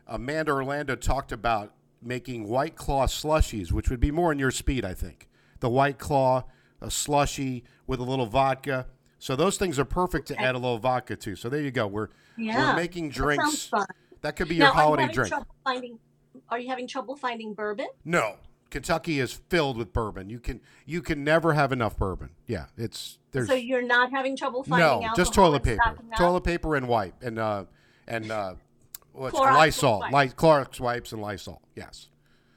Amanda 0.08 0.52
Orlando 0.52 0.96
talked 0.96 1.32
about 1.32 1.74
making 2.02 2.48
White 2.48 2.76
Claw 2.76 3.06
slushies, 3.08 3.72
which 3.72 3.90
would 3.90 4.00
be 4.00 4.12
more 4.12 4.32
in 4.32 4.40
your 4.40 4.52
speed, 4.52 4.86
I 4.86 4.94
think. 4.94 5.28
The 5.62 5.69
White 5.69 5.98
Claw, 5.98 6.44
a 6.81 6.92
slushy 6.92 7.63
with 7.88 8.00
a 8.00 8.04
little 8.04 8.25
vodka. 8.25 8.88
So 9.19 9.36
those 9.36 9.58
things 9.58 9.80
are 9.80 9.86
perfect 9.86 10.28
to 10.30 10.42
add 10.42 10.56
a 10.56 10.58
little 10.58 10.78
vodka 10.80 11.16
to. 11.16 11.36
So 11.36 11.48
there 11.48 11.62
you 11.62 11.72
go. 11.72 11.88
We're 11.88 12.10
Yeah, 12.38 12.72
we're 12.72 12.75
making 12.75 13.10
drinks. 13.10 13.68
fun. 13.68 13.86
That 14.22 14.36
could 14.36 14.50
be 14.50 14.56
your 14.56 14.66
Now, 14.66 14.72
are 14.72 14.75
you 14.75 14.81
holiday 14.81 15.08
drink. 15.13 15.34
finding? 15.63 16.00
Are 16.50 16.60
you 16.60 16.68
having 16.69 16.88
trouble 16.88 17.16
finding 17.16 17.54
bourbon? 17.54 17.88
No, 18.06 18.36
Kentucky 18.69 19.19
is 19.19 19.31
filled 19.50 19.78
with 19.78 19.94
bourbon. 19.94 20.30
You 20.30 20.40
can 20.40 20.62
you 20.86 21.02
can 21.02 21.24
never 21.24 21.54
have 21.54 21.72
enough 21.72 21.98
bourbon. 21.98 22.31
Yeah, 22.48 22.66
it's 22.78 23.18
there's 23.31 23.48
So 23.48 23.54
you're 23.54 23.81
not 23.86 24.12
having 24.12 24.36
trouble 24.38 24.63
finding 24.63 25.08
no, 25.08 25.13
just 25.16 25.34
toilet 25.34 25.63
paper, 25.63 25.96
toilet 26.18 26.42
paper 26.44 26.75
and 26.75 26.88
wipe 26.88 27.22
and 27.22 27.38
uh 27.38 27.66
and 28.08 28.31
uh 28.31 28.56
what's 29.12 29.38
Clorox 29.38 29.54
Lysol, 29.56 30.00
wipes. 30.00 30.13
Ly- 30.13 30.28
Clorox 30.30 30.80
wipes 30.80 31.12
and 31.12 31.22
Lysol. 31.22 31.62
Yes, 31.75 32.08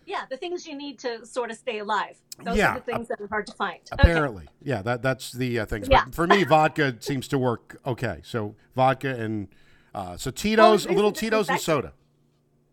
Yeah, 0.07 0.23
the 0.31 0.37
things 0.37 0.67
you 0.67 0.77
need 0.77 0.99
to 1.01 1.25
sort 1.27 1.51
of 1.51 1.57
stay 1.57 1.79
alive. 1.79 2.17
Those 2.43 2.57
Yeah, 2.57 2.73
are 2.73 2.75
the 2.79 2.85
things 2.85 3.09
that 3.09 3.21
are 3.21 3.29
hard 3.29 3.47
to 3.47 3.53
find. 3.53 3.81
Okay. 3.93 4.11
apparently, 4.11 4.49
yeah. 4.63 4.83
That 4.83 5.03
that's 5.03 5.33
the 5.33 5.61
uh, 5.61 5.67
things. 5.67 5.89
Yeah. 5.91 6.05
But 6.05 6.15
for 6.15 6.27
me, 6.27 6.45
vodka 6.49 6.97
seems 7.01 7.29
to 7.29 7.39
work 7.39 7.81
okay. 7.87 8.21
So 8.23 8.55
vodka 8.75 9.15
and 9.15 9.49
uh, 9.95 10.17
so 10.17 10.31
Tito's, 10.31 10.87
a 10.87 10.93
little 10.93 11.13
Tito's 11.13 11.49
and 11.49 11.61
soda. 11.61 11.93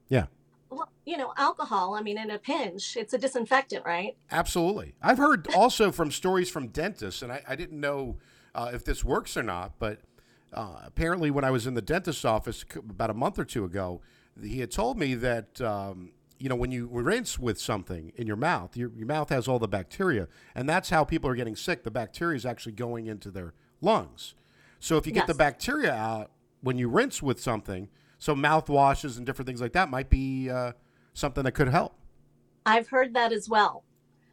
Yeah, 0.09 0.25
Well, 0.69 0.89
you 1.05 1.15
know, 1.17 1.33
alcohol, 1.37 1.93
I 1.93 2.01
mean, 2.01 2.17
in 2.17 2.31
a 2.31 2.37
pinch, 2.37 2.97
it's 2.97 3.13
a 3.13 3.17
disinfectant, 3.17 3.85
right? 3.85 4.17
absolutely. 4.29 4.95
I've 5.01 5.19
heard 5.19 5.47
also 5.55 5.89
from 5.91 6.11
stories 6.11 6.49
from 6.49 6.67
dentists, 6.67 7.21
and 7.21 7.31
I, 7.31 7.41
I 7.47 7.55
didn't 7.55 7.79
know 7.79 8.17
uh, 8.53 8.71
if 8.73 8.83
this 8.83 9.05
works 9.05 9.37
or 9.37 9.43
not, 9.43 9.79
but 9.79 9.99
uh, 10.51 10.81
apparently, 10.83 11.31
when 11.31 11.45
I 11.45 11.51
was 11.51 11.65
in 11.65 11.75
the 11.75 11.81
dentist's 11.81 12.25
office 12.25 12.65
about 12.75 13.09
a 13.09 13.13
month 13.13 13.39
or 13.39 13.45
two 13.45 13.63
ago, 13.63 14.01
he 14.43 14.59
had 14.59 14.71
told 14.71 14.97
me 14.97 15.13
that 15.15 15.61
um, 15.61 16.11
you 16.41 16.49
know 16.49 16.55
when 16.55 16.71
you 16.71 16.87
rinse 16.91 17.37
with 17.37 17.59
something 17.59 18.11
in 18.15 18.25
your 18.25 18.35
mouth, 18.35 18.75
your, 18.75 18.91
your 18.95 19.05
mouth 19.05 19.29
has 19.29 19.47
all 19.47 19.59
the 19.59 19.67
bacteria, 19.67 20.27
and 20.55 20.67
that's 20.67 20.89
how 20.89 21.03
people 21.03 21.29
are 21.29 21.35
getting 21.35 21.55
sick. 21.55 21.83
The 21.83 21.91
bacteria 21.91 22.35
is 22.35 22.45
actually 22.45 22.71
going 22.73 23.05
into 23.05 23.29
their 23.29 23.53
lungs. 23.79 24.33
So 24.79 24.97
if 24.97 25.05
you 25.05 25.11
get 25.11 25.27
the 25.27 25.35
bacteria 25.35 25.93
out 25.93 26.31
when 26.61 26.79
you 26.79 26.89
rinse 26.89 27.21
with 27.21 27.39
something, 27.39 27.89
so 28.17 28.35
mouthwashes 28.35 29.17
and 29.17 29.25
different 29.25 29.45
things 29.45 29.61
like 29.61 29.73
that 29.73 29.89
might 29.89 30.09
be 30.09 30.49
uh, 30.49 30.71
something 31.13 31.43
that 31.43 31.51
could 31.51 31.67
help. 31.67 31.95
I've 32.65 32.89
heard 32.89 33.13
that 33.13 33.31
as 33.31 33.47
well. 33.47 33.83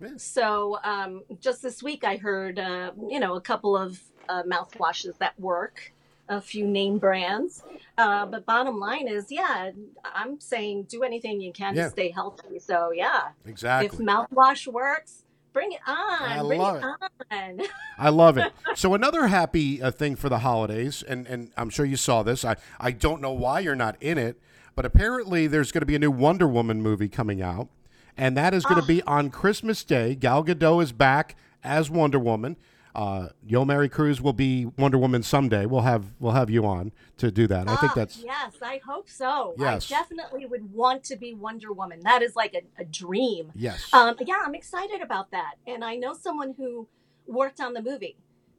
Yeah. 0.01 0.11
So 0.17 0.79
um, 0.85 1.23
just 1.41 1.63
this 1.63 1.83
week, 1.83 2.05
I 2.05 2.17
heard, 2.17 2.59
uh, 2.59 2.93
you 3.09 3.21
know, 3.21 3.35
a 3.35 3.41
couple 3.41 3.77
of 3.77 4.01
uh, 4.29 4.43
mouthwashes 4.45 5.19
that 5.19 5.39
work, 5.39 5.93
a 6.29 6.41
few 6.41 6.67
name 6.67 6.99
brands. 6.99 7.62
Uh, 7.97 8.26
but 8.26 8.45
bottom 8.47 8.79
line 8.79 9.09
is, 9.09 9.31
yeah, 9.31 9.71
I'm 10.05 10.41
saying 10.41 10.85
do 10.85 11.02
anything 11.02 11.41
you 11.41 11.52
can 11.52 11.75
Yeah. 11.75 11.85
to 11.85 11.91
stay 11.91 12.11
healthy. 12.11 12.59
So 12.59 12.91
yeah, 12.93 13.29
Exactly. 13.47 13.87
if 13.87 14.05
mouthwash 14.05 14.67
works, 14.67 15.25
bring 15.52 15.73
it 15.73 15.81
on. 15.87 16.23
I 16.23 16.43
bring 16.43 16.61
love 16.61 16.76
it 16.76 16.85
on. 17.31 17.61
I 17.99 18.09
love 18.11 18.38
it. 18.38 18.52
So 18.76 18.95
another 18.95 19.26
happy 19.29 19.83
uh, 19.83 19.91
thing 19.91 20.14
for 20.17 20.29
the 20.29 20.38
holidays, 20.41 21.02
and, 21.02 21.26
and 21.26 21.50
I'm 21.57 21.71
sure 21.71 21.85
you 21.85 21.97
saw 21.97 22.23
this. 22.23 22.45
I, 22.45 22.57
I 22.79 22.93
don't 22.93 23.21
know 23.21 23.33
why 23.33 23.61
you're 23.61 23.75
not 23.75 23.97
in 24.00 24.19
it, 24.19 24.38
but 24.76 24.85
apparently 24.85 25.47
there's 25.47 25.73
going 25.73 25.81
to 25.81 25.87
be 25.87 25.97
a 25.97 25.99
new 25.99 26.11
Wonder 26.11 26.47
Woman 26.47 26.81
movie 26.81 27.09
coming 27.09 27.43
out, 27.43 27.69
and 28.17 28.37
that 28.37 28.55
is 28.55 28.64
going 28.64 28.81
to 28.81 28.87
be 28.87 29.02
on 29.02 29.31
Christmas 29.31 29.83
Day. 29.83 30.14
Gal 30.14 30.45
Gadot 30.45 30.83
is 30.85 30.93
back 30.93 31.35
as 31.64 31.91
Wonder 31.91 32.19
Woman. 32.21 32.57
Uh, 32.99 33.28
Yomary 33.49 33.88
Cruz 33.88 34.21
will 34.21 34.33
be 34.33 34.67
Wonder 34.76 34.99
Woman 34.99 35.23
someday. 35.23 35.67
We'll 35.67 35.83
have 35.83 36.05
we'll 36.19 36.33
have 36.33 36.50
you 36.50 36.67
on 36.67 36.90
to 37.19 37.31
do 37.31 37.47
that. 37.47 37.69
I 37.69 37.76
think 37.76 37.93
Ah, 37.93 37.95
that's 37.95 38.19
yes, 38.25 38.55
I 38.61 38.81
hope 38.85 39.09
so. 39.09 39.55
Yes. 39.57 39.90
I 39.90 39.95
definitely 40.00 40.47
would 40.47 40.73
want 40.73 41.05
to 41.05 41.17
be 41.17 41.33
Wonder 41.33 41.73
Woman. 41.73 42.00
That 42.02 42.23
is 42.23 42.35
like 42.35 42.55
a, 42.55 42.62
a 42.83 42.85
dream. 42.85 43.52
yes. 43.55 43.88
Um, 43.93 44.17
yeah, 44.26 44.43
I'm 44.45 44.57
excited 44.57 45.00
about 45.00 45.31
that. 45.31 45.55
And 45.64 45.85
I 45.85 45.95
know 45.95 46.12
someone 46.12 46.55
who 46.57 46.88
worked 47.28 47.61
on 47.61 47.73
the 47.73 47.83
movie, 47.83 48.17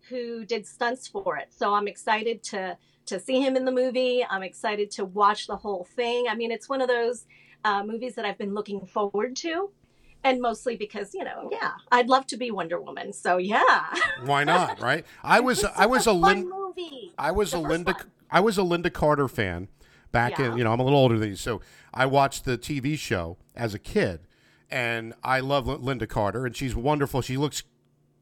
who 0.07 0.45
did 0.45 0.65
stunts 0.65 1.05
for 1.05 1.35
it. 1.35 1.49
So 1.53 1.73
I'm 1.73 1.89
excited 1.89 2.41
to 2.43 2.77
to 3.07 3.19
see 3.19 3.41
him 3.41 3.57
in 3.57 3.65
the 3.65 3.71
movie. 3.73 4.23
I'm 4.29 4.43
excited 4.43 4.89
to 4.91 5.03
watch 5.03 5.47
the 5.47 5.57
whole 5.57 5.83
thing. 5.83 6.27
I 6.29 6.35
mean, 6.35 6.51
it's 6.51 6.69
one 6.69 6.79
of 6.79 6.87
those 6.87 7.25
uh, 7.65 7.83
movies 7.83 8.15
that 8.15 8.23
I've 8.23 8.37
been 8.37 8.53
looking 8.53 8.85
forward 8.85 9.35
to, 9.37 9.71
and 10.23 10.41
mostly 10.41 10.75
because 10.75 11.13
you 11.13 11.23
know, 11.23 11.49
yeah, 11.51 11.71
I'd 11.91 12.07
love 12.09 12.27
to 12.27 12.37
be 12.37 12.51
Wonder 12.51 12.79
Woman. 12.79 13.13
So 13.13 13.37
yeah, 13.37 13.85
why 14.25 14.43
not? 14.43 14.79
Right? 14.89 15.05
I 15.23 15.39
was 15.39 15.63
I 15.63 15.85
was 15.85 16.01
a 16.01 16.03
such 16.05 16.15
Lin- 16.15 16.49
fun 16.49 16.49
movie. 16.49 17.13
I 17.17 17.31
was 17.31 17.51
The 17.51 17.57
a 17.57 17.61
Lynda. 17.61 17.85
one. 17.93 18.11
I 18.31 18.39
was 18.39 18.57
a 18.57 18.61
Lynda 18.61 18.91
Carter 18.93 19.27
fan 19.27 19.67
back 20.11 20.39
in. 20.39 20.57
You 20.57 20.63
know, 20.63 20.71
I'm 20.73 20.79
a 20.79 20.83
little 20.83 20.99
older 20.99 21.17
than 21.17 21.29
you, 21.29 21.35
so 21.35 21.61
I 21.93 22.05
watched 22.05 22.45
the 22.45 22.57
TV 22.57 22.97
show 22.97 23.37
as 23.55 23.73
a 23.73 23.79
kid, 23.79 24.21
and 24.69 25.13
I 25.23 25.39
love 25.39 25.67
Lin- 25.67 25.81
Lynda 25.99 26.07
Carter, 26.07 26.45
and 26.45 26.55
she's 26.55 26.75
wonderful. 26.75 27.21
She 27.21 27.37
looks 27.37 27.63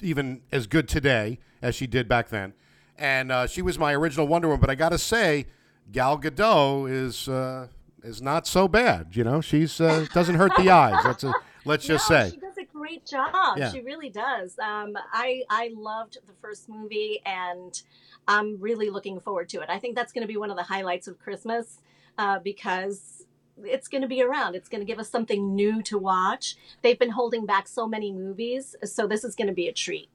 even 0.02 0.42
as 0.52 0.68
good 0.68 0.88
today 0.88 1.40
as 1.62 1.74
she 1.76 1.88
did 1.88 2.08
back 2.08 2.30
then, 2.30 2.54
and 2.98 3.32
uh, 3.32 3.48
she 3.48 3.62
was 3.62 3.78
my 3.80 3.94
original 3.94 4.28
Wonder 4.28 4.48
Woman. 4.48 4.62
But 4.62 4.70
I 4.70 4.76
got 4.76 4.90
to 4.90 4.98
say, 4.98 5.46
Gal 5.92 6.18
Gadot 6.20 6.90
is 6.90 7.28
uh, 7.28 7.68
is 8.04 8.22
not 8.22 8.48
so 8.48 8.68
bad. 8.68 9.16
You 9.16 9.24
know, 9.24 9.42
she's 9.42 9.82
uh, 9.82 10.06
doesn't 10.14 10.36
hurt 10.36 10.52
the 10.58 10.70
eyes. 10.70 11.04
Let's 11.04 11.24
uh, 11.24 11.32
let's 11.68 11.86
just 11.86 12.10
No, 12.10 12.24
say. 12.24 12.32
she 12.32 12.38
does 12.38 12.58
a 12.58 12.66
great 12.66 13.06
job. 13.06 13.58
Yeah. 13.58 13.72
She 13.72 13.82
really 13.82 14.10
does. 14.10 14.58
Um, 14.60 14.98
I 15.12 15.44
I 15.50 15.72
loved 15.76 16.18
the 16.28 16.34
first 16.42 16.70
movie, 16.70 17.22
and 17.26 17.82
I'm 18.28 18.60
really 18.60 18.90
looking 18.90 19.20
forward 19.20 19.50
to 19.50 19.62
it. 19.62 19.70
I 19.70 19.80
think 19.80 19.96
that's 19.96 20.12
going 20.14 20.24
to 20.24 20.28
be 20.28 20.38
one 20.38 20.50
of 20.52 20.58
the 20.58 20.64
highlights 20.64 21.08
of 21.08 21.20
Christmas 21.20 21.80
uh, 22.18 22.40
because 22.40 23.26
it's 23.64 23.88
going 23.88 24.02
to 24.02 24.08
be 24.08 24.22
around. 24.22 24.56
It's 24.56 24.70
going 24.70 24.82
to 24.82 24.86
give 24.86 25.00
us 25.00 25.10
something 25.10 25.56
new 25.56 25.82
to 25.84 25.98
watch. 25.98 26.56
They've 26.84 27.00
been 27.00 27.12
holding 27.12 27.46
back 27.46 27.68
so 27.68 27.88
many 27.88 28.12
movies, 28.12 28.76
so 28.84 29.08
this 29.08 29.24
is 29.24 29.36
going 29.36 29.48
to 29.48 29.54
be 29.54 29.68
a 29.68 29.74
treat. 29.74 30.10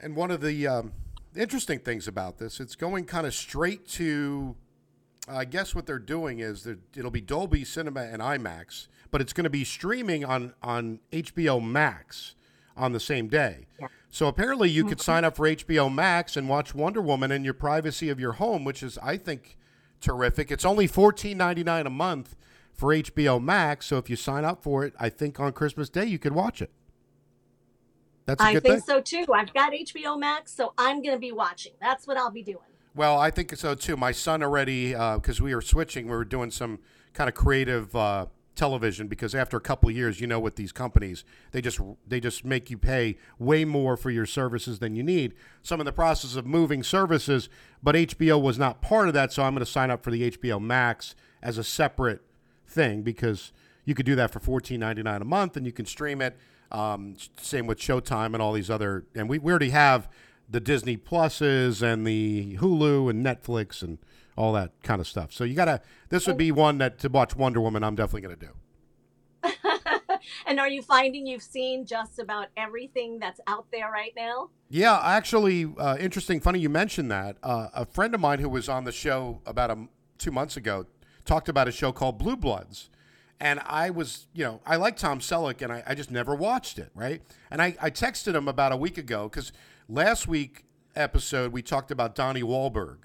And 0.00 0.16
one 0.16 0.30
of 0.30 0.40
the 0.40 0.66
um, 0.66 0.92
interesting 1.36 1.80
things 1.80 2.06
about 2.08 2.38
this, 2.38 2.60
it's 2.60 2.74
going 2.76 3.04
kind 3.04 3.26
of 3.26 3.34
straight 3.34 3.86
to. 3.90 4.56
I 5.28 5.44
guess 5.44 5.74
what 5.74 5.86
they're 5.86 5.98
doing 5.98 6.40
is 6.40 6.64
that 6.64 6.78
it'll 6.96 7.10
be 7.10 7.20
Dolby 7.20 7.64
Cinema 7.64 8.02
and 8.02 8.20
IMAX, 8.22 8.88
but 9.10 9.20
it's 9.20 9.32
going 9.32 9.44
to 9.44 9.50
be 9.50 9.64
streaming 9.64 10.24
on 10.24 10.54
on 10.62 11.00
HBO 11.12 11.62
Max 11.64 12.34
on 12.76 12.92
the 12.92 13.00
same 13.00 13.28
day. 13.28 13.66
Yeah. 13.80 13.88
So 14.10 14.26
apparently, 14.26 14.70
you 14.70 14.84
could 14.84 15.00
sign 15.00 15.24
up 15.24 15.36
for 15.36 15.46
HBO 15.46 15.92
Max 15.92 16.36
and 16.36 16.48
watch 16.48 16.74
Wonder 16.74 17.02
Woman 17.02 17.30
in 17.30 17.44
your 17.44 17.54
privacy 17.54 18.08
of 18.08 18.18
your 18.18 18.34
home, 18.34 18.64
which 18.64 18.82
is, 18.82 18.96
I 19.02 19.16
think, 19.16 19.58
terrific. 20.00 20.50
It's 20.50 20.64
only 20.64 20.86
fourteen 20.86 21.36
ninety 21.36 21.62
nine 21.62 21.86
a 21.86 21.90
month 21.90 22.34
for 22.72 22.94
HBO 22.94 23.42
Max. 23.42 23.86
So 23.86 23.98
if 23.98 24.08
you 24.08 24.16
sign 24.16 24.44
up 24.44 24.62
for 24.62 24.84
it, 24.84 24.94
I 24.98 25.08
think 25.08 25.38
on 25.40 25.52
Christmas 25.52 25.90
Day 25.90 26.06
you 26.06 26.18
could 26.18 26.32
watch 26.32 26.62
it. 26.62 26.70
That's 28.24 28.42
a 28.42 28.46
I 28.46 28.52
think 28.52 28.64
thing. 28.64 28.80
so 28.80 29.00
too. 29.00 29.26
I've 29.32 29.52
got 29.54 29.72
HBO 29.72 30.18
Max, 30.18 30.54
so 30.54 30.74
I'm 30.76 31.02
going 31.02 31.14
to 31.14 31.20
be 31.20 31.32
watching. 31.32 31.72
That's 31.80 32.06
what 32.06 32.18
I'll 32.18 32.30
be 32.30 32.42
doing. 32.42 32.58
Well, 32.98 33.16
I 33.16 33.30
think 33.30 33.54
so 33.54 33.76
too. 33.76 33.96
My 33.96 34.10
son 34.10 34.42
already, 34.42 34.90
because 34.90 35.40
we 35.40 35.54
were 35.54 35.60
switching, 35.60 36.06
we 36.06 36.16
were 36.16 36.24
doing 36.24 36.50
some 36.50 36.80
kind 37.12 37.28
of 37.28 37.34
creative 37.36 37.94
uh, 37.94 38.26
television. 38.56 39.06
Because 39.06 39.36
after 39.36 39.56
a 39.56 39.60
couple 39.60 39.88
years, 39.88 40.20
you 40.20 40.26
know, 40.26 40.40
with 40.40 40.56
these 40.56 40.72
companies, 40.72 41.22
they 41.52 41.60
just 41.60 41.78
they 42.08 42.18
just 42.18 42.44
make 42.44 42.70
you 42.70 42.76
pay 42.76 43.16
way 43.38 43.64
more 43.64 43.96
for 43.96 44.10
your 44.10 44.26
services 44.26 44.80
than 44.80 44.96
you 44.96 45.04
need. 45.04 45.34
So 45.62 45.76
I'm 45.76 45.80
in 45.80 45.84
the 45.84 45.92
process 45.92 46.34
of 46.34 46.44
moving 46.44 46.82
services, 46.82 47.48
but 47.84 47.94
HBO 47.94 48.42
was 48.42 48.58
not 48.58 48.82
part 48.82 49.06
of 49.06 49.14
that. 49.14 49.32
So 49.32 49.44
I'm 49.44 49.54
going 49.54 49.64
to 49.64 49.70
sign 49.70 49.92
up 49.92 50.02
for 50.02 50.10
the 50.10 50.32
HBO 50.32 50.60
Max 50.60 51.14
as 51.40 51.56
a 51.56 51.62
separate 51.62 52.22
thing 52.66 53.02
because 53.02 53.52
you 53.84 53.94
could 53.94 54.06
do 54.06 54.16
that 54.16 54.32
for 54.32 54.40
$14.99 54.40 55.20
a 55.20 55.24
month 55.24 55.56
and 55.56 55.64
you 55.64 55.72
can 55.72 55.86
stream 55.86 56.20
it. 56.20 56.36
Um, 56.72 57.14
same 57.40 57.68
with 57.68 57.78
Showtime 57.78 58.34
and 58.34 58.42
all 58.42 58.52
these 58.52 58.68
other, 58.68 59.06
and 59.14 59.28
we, 59.28 59.38
we 59.38 59.52
already 59.52 59.70
have 59.70 60.08
the 60.48 60.60
Disney 60.60 60.96
Pluses 60.96 61.82
and 61.82 62.06
the 62.06 62.56
Hulu 62.58 63.10
and 63.10 63.24
Netflix 63.24 63.82
and 63.82 63.98
all 64.36 64.52
that 64.52 64.72
kind 64.82 65.00
of 65.00 65.06
stuff. 65.06 65.32
So 65.32 65.44
you 65.44 65.54
gotta. 65.54 65.80
This 66.08 66.26
would 66.26 66.36
be 66.38 66.52
one 66.52 66.78
that 66.78 66.98
to 67.00 67.08
watch 67.08 67.36
Wonder 67.36 67.60
Woman. 67.60 67.82
I'm 67.82 67.96
definitely 67.96 68.22
gonna 68.22 68.36
do. 68.36 68.54
and 70.46 70.60
are 70.60 70.68
you 70.68 70.82
finding 70.82 71.26
you've 71.26 71.42
seen 71.42 71.84
just 71.84 72.18
about 72.18 72.48
everything 72.56 73.18
that's 73.18 73.40
out 73.46 73.66
there 73.72 73.90
right 73.90 74.12
now? 74.16 74.50
Yeah, 74.68 75.00
actually, 75.02 75.72
uh, 75.78 75.96
interesting. 75.98 76.40
Funny 76.40 76.60
you 76.60 76.68
mentioned 76.68 77.10
that. 77.10 77.36
Uh, 77.42 77.68
a 77.74 77.84
friend 77.84 78.14
of 78.14 78.20
mine 78.20 78.38
who 78.38 78.48
was 78.48 78.68
on 78.68 78.84
the 78.84 78.92
show 78.92 79.40
about 79.46 79.70
a, 79.70 79.88
two 80.18 80.30
months 80.30 80.56
ago 80.56 80.86
talked 81.24 81.48
about 81.48 81.68
a 81.68 81.72
show 81.72 81.92
called 81.92 82.18
Blue 82.18 82.36
Bloods. 82.36 82.90
And 83.40 83.60
I 83.60 83.90
was, 83.90 84.26
you 84.32 84.44
know, 84.44 84.60
I 84.66 84.76
like 84.76 84.96
Tom 84.96 85.20
Selleck, 85.20 85.62
and 85.62 85.72
I, 85.72 85.84
I 85.86 85.94
just 85.94 86.10
never 86.10 86.34
watched 86.34 86.76
it, 86.78 86.90
right? 86.94 87.22
And 87.50 87.62
I, 87.62 87.76
I 87.80 87.90
texted 87.90 88.34
him 88.34 88.48
about 88.48 88.72
a 88.72 88.76
week 88.76 88.98
ago 88.98 89.28
because 89.28 89.52
last 89.88 90.28
week 90.28 90.64
episode 90.94 91.52
we 91.52 91.62
talked 91.62 91.90
about 91.90 92.14
Donnie 92.14 92.42
Wahlberg, 92.42 92.98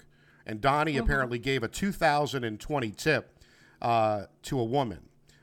and 0.46 0.60
Donnie 0.60 0.96
apparently 0.96 1.38
gave 1.38 1.62
a 1.62 1.68
2020 1.68 2.90
tip 2.92 3.38
uh, 3.82 4.24
to 4.42 4.58
a 4.60 4.64
woman 4.64 5.00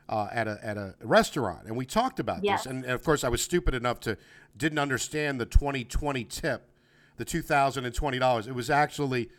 uh, 0.08 0.28
at 0.32 0.46
a 0.48 0.58
at 0.62 0.76
a 0.76 0.94
restaurant, 1.00 1.66
and 1.66 1.76
we 1.76 1.86
talked 1.86 2.18
about 2.20 2.42
Yes. 2.44 2.64
this. 2.64 2.70
And, 2.70 2.84
and 2.84 2.92
of 2.92 3.02
course, 3.02 3.24
I 3.24 3.28
was 3.28 3.42
stupid 3.42 3.74
enough 3.74 4.00
to 4.00 4.16
didn't 4.56 4.78
understand 4.78 5.40
the 5.40 5.46
2020 5.46 6.24
tip, 6.24 6.68
the 7.16 7.24
2020 7.24 8.18
dollars. 8.18 8.46
It 8.46 8.54
was 8.54 8.70
actually 8.70 9.30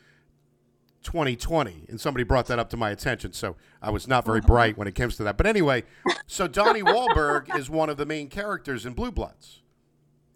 2020 1.03 1.85
and 1.89 1.99
somebody 1.99 2.23
brought 2.23 2.45
that 2.47 2.59
up 2.59 2.69
to 2.69 2.77
my 2.77 2.89
attention 2.89 3.33
so 3.33 3.57
i 3.81 3.89
was 3.89 4.07
not 4.07 4.23
very 4.25 4.39
bright 4.39 4.77
when 4.77 4.87
it 4.87 4.95
comes 4.95 5.17
to 5.17 5.23
that 5.25 5.35
but 5.35 5.45
anyway 5.45 5.83
so 6.27 6.47
donnie 6.47 6.81
Wahlberg 6.81 7.53
is 7.57 7.69
one 7.69 7.89
of 7.89 7.97
the 7.97 8.05
main 8.05 8.29
characters 8.29 8.85
in 8.85 8.93
blue 8.93 9.11
bloods 9.11 9.61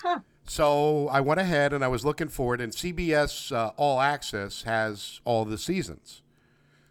Huh. 0.02 0.20
So 0.48 1.08
i 1.10 1.20
went 1.20 1.40
ahead 1.40 1.74
and 1.74 1.84
i 1.84 1.88
was 1.88 2.06
looking 2.06 2.28
for 2.28 2.56
it 2.56 2.62
and 2.62 2.74
cbs 2.74 3.52
uh, 3.52 3.72
all 3.78 4.00
access 4.00 4.64
has 4.64 5.20
all 5.26 5.46
the 5.46 5.58
seasons 5.58 6.22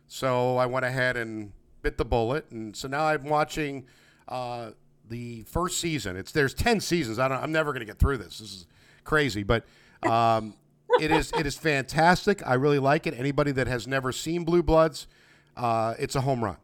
so 0.07 0.57
i 0.57 0.67
went 0.67 0.85
ahead 0.85 1.17
and 1.17 1.53
bit 1.83 1.99
the 1.99 2.05
bullet 2.05 2.51
and 2.51 2.77
so 2.77 2.87
now 2.89 3.07
i'm 3.07 3.25
watching 3.25 3.85
uh, 4.29 4.71
the 5.09 5.43
first 5.43 5.81
season 5.81 6.17
it's 6.17 6.33
there's 6.33 6.55
10 6.55 6.81
seasons 6.81 7.19
I 7.19 7.29
don't, 7.29 7.43
i'm 7.43 7.53
never 7.53 7.73
going 7.73 7.81
to 7.81 7.87
get 7.87 7.99
through 7.99 8.19
this 8.19 8.39
this 8.39 8.53
is 8.53 8.67
crazy 9.05 9.43
but 9.43 9.65
um, 10.03 10.55
it 11.01 11.11
is 11.11 11.33
it 11.33 11.47
is 11.47 11.57
fantastic. 11.57 12.47
I 12.47 12.55
really 12.55 12.79
like 12.79 13.07
it. 13.07 13.15
Anybody 13.19 13.53
that 13.53 13.67
has 13.67 13.87
never 13.87 14.13
seen 14.13 14.45
Blue 14.45 14.63
Bloods, 14.63 15.07
uh, 15.57 15.95
it's 15.99 16.15
a 16.15 16.21
home 16.21 16.43
run. 16.43 16.57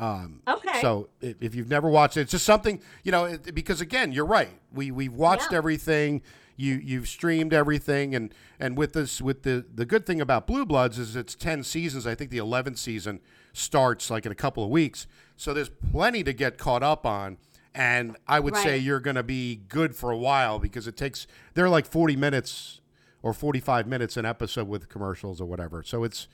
Um, 0.00 0.40
Okay. 0.48 0.80
So 0.80 1.08
if, 1.20 1.54
you've 1.54 1.68
never 1.68 1.88
watched 1.88 2.16
it, 2.16 2.22
it's 2.22 2.32
just 2.32 2.44
something 2.46 2.80
you 3.04 3.12
know. 3.12 3.24
It, 3.26 3.54
because 3.54 3.80
again, 3.80 4.12
you're 4.12 4.26
right. 4.26 4.48
We 4.72 4.90
we've 4.90 5.12
watched 5.12 5.52
Yeah. 5.52 5.58
everything. 5.58 6.22
You 6.56 6.74
you've 6.82 7.08
streamed 7.08 7.52
everything, 7.54 8.14
and 8.14 8.34
and 8.58 8.76
with 8.76 8.92
this 8.94 9.20
with 9.22 9.42
the 9.42 9.64
the 9.74 9.84
good 9.86 10.04
thing 10.06 10.20
about 10.20 10.46
Blue 10.46 10.64
Bloods 10.66 10.98
is 10.98 11.16
it's 11.16 11.34
ten 11.34 11.62
seasons. 11.64 12.06
I 12.06 12.14
think 12.14 12.30
the 12.30 12.38
eleventh 12.38 12.78
season 12.78 13.20
starts 13.52 14.10
like 14.10 14.26
in 14.26 14.32
a 14.32 14.34
couple 14.36 14.64
of 14.64 14.70
weeks. 14.70 15.06
So 15.36 15.52
there's 15.54 15.70
plenty 15.70 16.22
to 16.24 16.32
get 16.32 16.58
caught 16.58 16.82
up 16.82 17.04
on. 17.06 17.38
And 17.74 18.16
I 18.26 18.40
would 18.40 18.56
say 18.56 18.76
you're 18.78 18.98
going 19.00 19.14
to 19.16 19.22
be 19.22 19.54
good 19.68 19.94
for 19.94 20.10
a 20.10 20.16
while 20.16 20.58
because 20.58 20.88
it 20.88 20.96
takes 20.96 21.26
they're 21.54 21.68
like 21.68 21.86
40 21.86 22.16
minutes 22.16 22.80
or 23.22 23.32
45 23.32 23.86
minutes 23.86 24.16
an 24.16 24.26
episode 24.26 24.66
with 24.66 24.88
commercials 24.88 25.40
or 25.40 25.46
whatever. 25.46 25.82
So 25.84 26.02
it's 26.04 26.26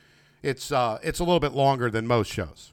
it's 0.42 0.72
uh 0.72 0.98
it's 1.02 1.20
a 1.20 1.24
little 1.24 1.40
bit 1.40 1.52
longer 1.52 1.90
than 1.90 2.06
most 2.06 2.32
shows. 2.32 2.72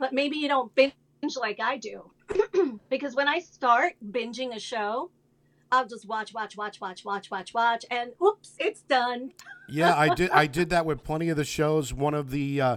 But 0.00 0.12
maybe 0.12 0.36
you 0.36 0.48
don't 0.48 0.74
binge 0.74 0.94
like 1.36 1.60
I 1.60 1.76
do. 1.76 2.10
because 2.90 3.14
when 3.14 3.28
I 3.28 3.38
start 3.38 3.92
binging 4.10 4.54
a 4.56 4.58
show, 4.58 5.10
I'll 5.70 5.86
just 5.86 6.08
watch, 6.08 6.34
watch, 6.34 6.56
watch, 6.56 6.80
watch, 6.80 7.04
watch, 7.04 7.30
watch, 7.30 7.54
watch, 7.54 7.84
and 7.90 8.10
oops, 8.20 8.56
it's 8.58 8.82
done. 8.82 9.32
Yeah, 9.72 9.94
I 9.96 10.12
did 10.12 10.30
I 10.30 10.48
did 10.48 10.70
that 10.70 10.84
with 10.84 11.04
plenty 11.04 11.28
of 11.28 11.36
the 11.36 11.44
shows. 11.44 11.94
One 11.94 12.12
of 12.12 12.32
the 12.32 12.60
uh 12.60 12.76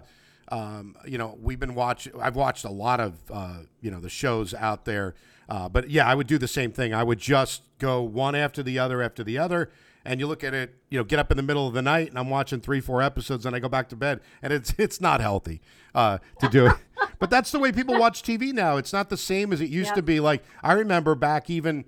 um, 0.49 0.95
you 1.07 1.17
know, 1.17 1.39
we've 1.41 1.59
been 1.59 1.73
watching. 1.73 2.13
I've 2.21 2.35
watched 2.35 2.65
a 2.65 2.69
lot 2.69 2.99
of, 2.99 3.15
uh, 3.31 3.59
you 3.81 3.89
know, 3.89 3.99
the 3.99 4.09
shows 4.09 4.53
out 4.53 4.85
there. 4.85 5.15
Uh, 5.49 5.69
but 5.69 5.89
yeah, 5.89 6.07
I 6.07 6.13
would 6.13 6.27
do 6.27 6.37
the 6.37 6.47
same 6.47 6.71
thing. 6.71 6.93
I 6.93 7.01
would 7.01 7.17
just 7.17 7.63
go 7.79 8.03
one 8.03 8.35
after 8.35 8.61
the 8.61 8.77
other 8.77 9.01
after 9.01 9.23
the 9.23 9.39
other, 9.39 9.71
and 10.05 10.19
you 10.19 10.27
look 10.27 10.43
at 10.43 10.53
it. 10.53 10.75
You 10.89 10.97
know, 10.99 11.03
get 11.03 11.19
up 11.19 11.31
in 11.31 11.37
the 11.37 11.43
middle 11.43 11.67
of 11.67 11.73
the 11.73 11.81
night, 11.81 12.09
and 12.09 12.17
I'm 12.19 12.29
watching 12.29 12.59
three, 12.59 12.79
four 12.81 13.01
episodes, 13.01 13.45
and 13.45 13.55
I 13.55 13.59
go 13.59 13.69
back 13.69 13.89
to 13.89 13.95
bed, 13.95 14.19
and 14.41 14.51
it's 14.53 14.73
it's 14.77 14.99
not 15.01 15.21
healthy 15.21 15.61
uh, 15.95 16.17
to 16.39 16.49
do 16.49 16.67
it. 16.67 16.73
but 17.19 17.29
that's 17.29 17.51
the 17.51 17.59
way 17.59 17.71
people 17.71 17.97
watch 17.99 18.21
TV 18.23 18.53
now. 18.53 18.77
It's 18.77 18.93
not 18.93 19.09
the 19.09 19.17
same 19.17 19.53
as 19.53 19.61
it 19.61 19.69
used 19.69 19.89
Yeah. 19.91 19.95
to 19.95 20.01
be. 20.01 20.19
Like 20.19 20.43
I 20.61 20.73
remember 20.73 21.15
back 21.15 21.49
even, 21.49 21.85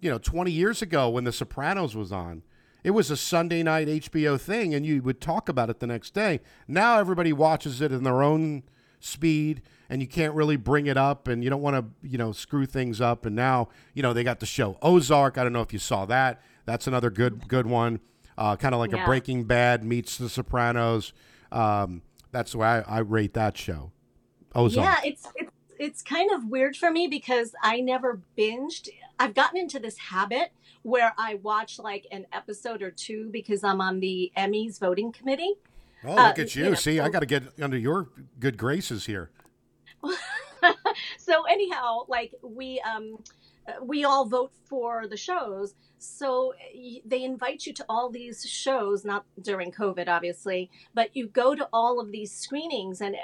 you 0.00 0.10
know, 0.10 0.18
20 0.18 0.50
years 0.50 0.82
ago 0.82 1.08
when 1.08 1.24
The 1.24 1.32
Sopranos 1.32 1.94
was 1.96 2.12
on. 2.12 2.42
It 2.82 2.92
was 2.92 3.10
a 3.10 3.16
Sunday 3.16 3.62
night 3.62 3.88
HBO 3.88 4.40
thing, 4.40 4.72
and 4.74 4.86
you 4.86 5.02
would 5.02 5.20
talk 5.20 5.50
about 5.50 5.68
it 5.68 5.80
the 5.80 5.86
next 5.86 6.14
day. 6.14 6.40
Now 6.66 6.98
everybody 6.98 7.30
watches 7.30 7.82
it 7.82 7.92
in 7.92 8.04
their 8.04 8.22
own 8.22 8.62
speed, 9.00 9.60
and 9.90 10.00
you 10.00 10.08
can't 10.08 10.34
really 10.34 10.56
bring 10.56 10.86
it 10.86 10.96
up, 10.96 11.28
and 11.28 11.44
you 11.44 11.50
don't 11.50 11.60
want 11.60 11.76
to, 11.76 12.08
you 12.08 12.16
know, 12.16 12.32
screw 12.32 12.64
things 12.64 12.98
up. 13.00 13.26
And 13.26 13.36
now, 13.36 13.68
you 13.92 14.02
know, 14.02 14.14
they 14.14 14.24
got 14.24 14.40
the 14.40 14.46
show 14.46 14.78
Ozark. 14.80 15.36
I 15.36 15.42
don't 15.42 15.52
know 15.52 15.60
if 15.60 15.74
you 15.74 15.78
saw 15.78 16.06
that. 16.06 16.40
That's 16.70 16.86
another 16.86 17.10
good, 17.10 17.48
good 17.48 17.66
one. 17.66 17.98
Uh, 18.38 18.54
kind 18.54 18.76
of 18.76 18.78
like 18.78 18.92
a 18.92 19.04
Breaking 19.04 19.42
Bad 19.42 19.82
meets 19.82 20.16
The 20.16 20.28
Sopranos. 20.28 21.12
Um, 21.50 22.02
that's 22.30 22.52
the 22.52 22.58
way 22.58 22.68
I, 22.68 22.80
I 22.82 22.98
rate 23.00 23.34
that 23.34 23.58
show. 23.58 23.90
Ozark. 24.54 24.84
Yeah, 24.84 25.00
it's 25.04 25.26
it's 25.34 25.50
it's 25.80 26.02
kind 26.02 26.30
of 26.30 26.46
weird 26.46 26.76
for 26.76 26.92
me 26.92 27.08
because 27.08 27.56
I 27.60 27.80
never 27.80 28.20
binged. 28.38 28.88
I've 29.18 29.34
gotten 29.34 29.58
into 29.58 29.80
this 29.80 29.98
habit 29.98 30.52
where 30.82 31.12
I 31.18 31.40
watch 31.42 31.80
like 31.80 32.06
an 32.12 32.26
episode 32.32 32.82
or 32.82 32.92
two 32.92 33.30
because 33.32 33.64
I'm 33.64 33.80
on 33.80 33.98
the 33.98 34.30
Emmys 34.36 34.78
voting 34.78 35.10
committee. 35.10 35.54
Oh, 36.04 36.16
Uh, 36.16 36.28
look 36.28 36.38
at 36.38 36.54
you! 36.54 36.64
you 36.64 36.70
know, 36.70 36.76
See, 36.76 37.00
I 37.00 37.08
got 37.08 37.20
to 37.20 37.26
get 37.26 37.42
under 37.60 37.76
your 37.76 38.10
good 38.38 38.56
graces 38.56 39.06
here. 39.06 39.30
so 41.18 41.42
anyhow, 41.50 42.04
like 42.06 42.32
we 42.42 42.80
um 42.82 43.16
uh, 43.18 43.22
we 43.82 44.04
all 44.04 44.24
vote 44.24 44.52
for 44.64 45.06
the 45.06 45.16
shows. 45.16 45.74
So 45.98 46.54
they 47.04 47.22
invite 47.22 47.66
you 47.66 47.74
to 47.74 47.84
all 47.88 48.08
these 48.08 48.48
shows, 48.48 49.04
not 49.04 49.24
during 49.40 49.70
COVID, 49.70 50.08
obviously, 50.08 50.70
but 50.94 51.14
you 51.14 51.26
go 51.26 51.54
to 51.54 51.68
all 51.72 52.00
of 52.00 52.10
these 52.10 52.32
screenings, 52.32 53.00
and 53.00 53.16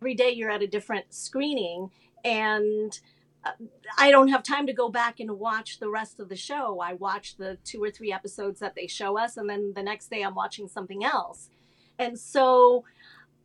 every 0.00 0.14
day 0.14 0.30
you're 0.30 0.50
at 0.50 0.62
a 0.62 0.66
different 0.66 1.12
screening. 1.12 1.90
And 2.24 2.98
uh, 3.44 3.52
I 3.98 4.10
don't 4.10 4.28
have 4.28 4.42
time 4.42 4.66
to 4.66 4.72
go 4.72 4.90
back 4.90 5.18
and 5.18 5.38
watch 5.38 5.80
the 5.80 5.88
rest 5.88 6.20
of 6.20 6.28
the 6.28 6.36
show. 6.36 6.80
I 6.80 6.92
watch 6.92 7.36
the 7.36 7.58
two 7.64 7.82
or 7.82 7.90
three 7.90 8.12
episodes 8.12 8.60
that 8.60 8.74
they 8.74 8.86
show 8.86 9.18
us, 9.18 9.36
and 9.36 9.48
then 9.48 9.72
the 9.74 9.82
next 9.82 10.10
day 10.10 10.22
I'm 10.22 10.34
watching 10.34 10.68
something 10.68 11.04
else. 11.04 11.48
And 11.98 12.18
so 12.18 12.84